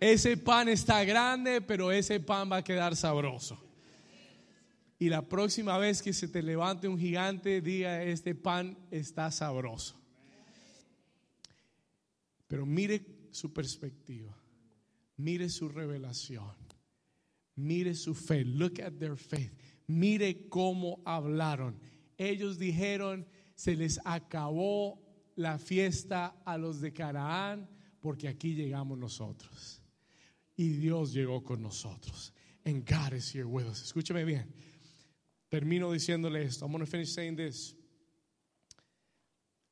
[0.00, 3.62] Ese pan está grande, pero ese pan va a quedar sabroso.
[4.98, 9.94] Y la próxima vez que se te levante un gigante, diga, este pan está sabroso.
[12.48, 14.34] Pero mire su perspectiva,
[15.18, 16.65] mire su revelación,
[17.56, 18.44] mire su fe.
[18.44, 19.52] Look at their faith.
[19.88, 21.78] Mire cómo hablaron.
[22.18, 24.98] Ellos dijeron, se les acabó
[25.36, 27.68] la fiesta a los de Canaán
[28.00, 29.82] porque aquí llegamos nosotros
[30.56, 32.32] y Dios llegó con nosotros.
[32.64, 33.82] And God is here with us.
[33.82, 34.52] Escúcheme bien.
[35.50, 36.64] Termino diciéndole esto.
[36.64, 37.74] I'm going to finish saying this.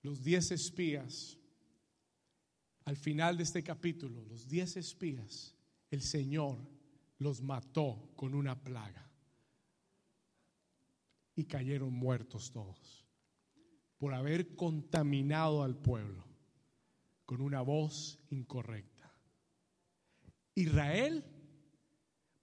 [0.02, 1.36] Los diez espías,
[2.84, 5.54] al final de este capítulo, los diez espías,
[5.90, 6.58] el Señor
[7.18, 9.10] los mató con una plaga.
[11.36, 13.04] Y cayeron muertos todos
[13.98, 16.24] por haber contaminado al pueblo
[17.24, 19.12] con una voz incorrecta.
[20.54, 21.24] Israel,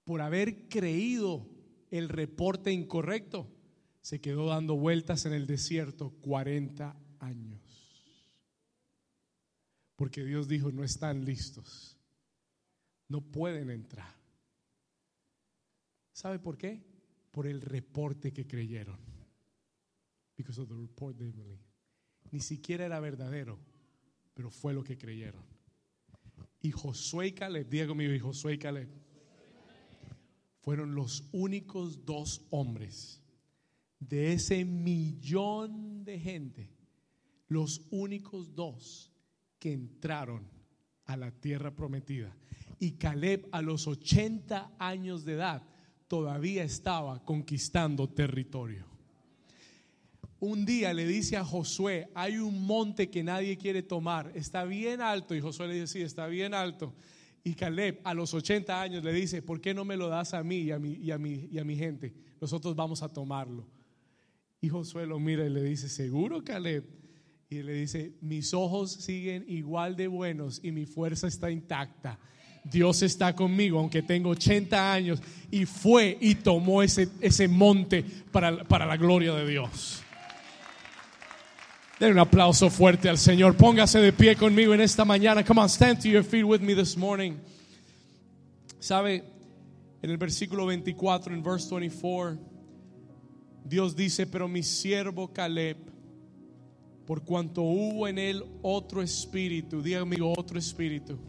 [0.04, 1.48] por haber creído
[1.92, 3.48] el reporte incorrecto,
[4.02, 7.62] se quedó dando vueltas en el desierto 40 años.
[9.96, 11.98] Porque Dios dijo, no están listos,
[13.08, 14.21] no pueden entrar.
[16.22, 16.80] ¿Sabe por qué?
[17.32, 19.00] Por el reporte que creyeron.
[20.38, 21.34] Because of the report they
[22.30, 23.58] Ni siquiera era verdadero,
[24.36, 25.44] pero fue lo que creyeron.
[26.62, 28.88] Y Josué y Caleb, diga conmigo, y Josué y Caleb,
[30.60, 33.20] fueron los únicos dos hombres
[34.00, 36.70] de ese millón de gente,
[37.48, 39.12] los únicos dos
[39.58, 40.48] que entraron
[41.06, 42.38] a la tierra prometida.
[42.78, 45.72] Y Caleb a los 80 años de edad
[46.12, 48.92] todavía estaba conquistando territorio
[50.42, 55.00] un día le dice a Josué, hay un monte que nadie quiere tomar, está bien
[55.00, 55.36] alto.
[55.36, 56.96] Y Josué le dice, sí, está bien alto.
[57.44, 60.44] Y Caleb a los 80 años le dice, ¿por qué no me lo das a
[60.44, 62.12] mí y a mi, y a mi, y a mi gente?
[62.42, 63.68] Nosotros vamos a tomarlo.
[64.60, 66.86] Y Josué lo mira y le dice, ¿seguro Caleb?
[67.48, 72.20] Y le dice, mis ojos siguen igual de buenos y mi fuerza está intacta.
[72.64, 75.22] Dios está conmigo, aunque tengo 80 años.
[75.50, 80.04] Y fue y tomó ese, ese monte para, para la gloria de Dios.
[82.00, 83.56] Den un aplauso fuerte al Señor.
[83.56, 85.44] Póngase de pie conmigo en esta mañana.
[85.46, 87.34] Come on, stand to your feet with me this morning.
[88.80, 89.24] ¿Sabe?
[90.02, 92.40] En el versículo 24, en verse 24,
[93.64, 95.78] Dios dice, pero mi siervo Caleb,
[97.06, 101.20] por cuanto hubo en él otro espíritu, diga amigo, otro espíritu,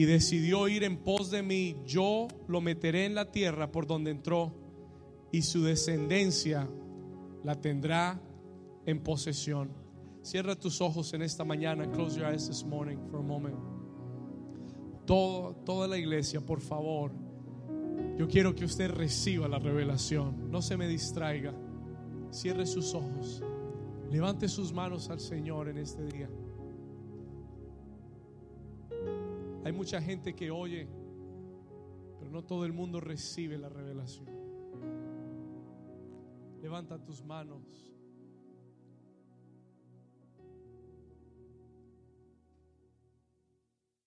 [0.00, 4.10] y decidió ir en pos de mí, yo lo meteré en la tierra por donde
[4.10, 4.50] entró,
[5.30, 6.66] y su descendencia
[7.44, 8.18] la tendrá
[8.86, 9.70] en posesión.
[10.22, 11.86] Cierra tus ojos en esta mañana.
[11.92, 13.58] Close your eyes this morning for a moment.
[15.04, 17.12] Todo, toda la iglesia, por favor.
[18.16, 20.50] Yo quiero que usted reciba la revelación.
[20.50, 21.52] No se me distraiga.
[22.30, 23.42] Cierre sus ojos.
[24.10, 26.30] Levante sus manos al Señor en este día.
[29.64, 30.88] Hay mucha gente que oye,
[32.18, 34.28] pero no todo el mundo recibe la revelación.
[36.60, 37.89] Levanta tus manos.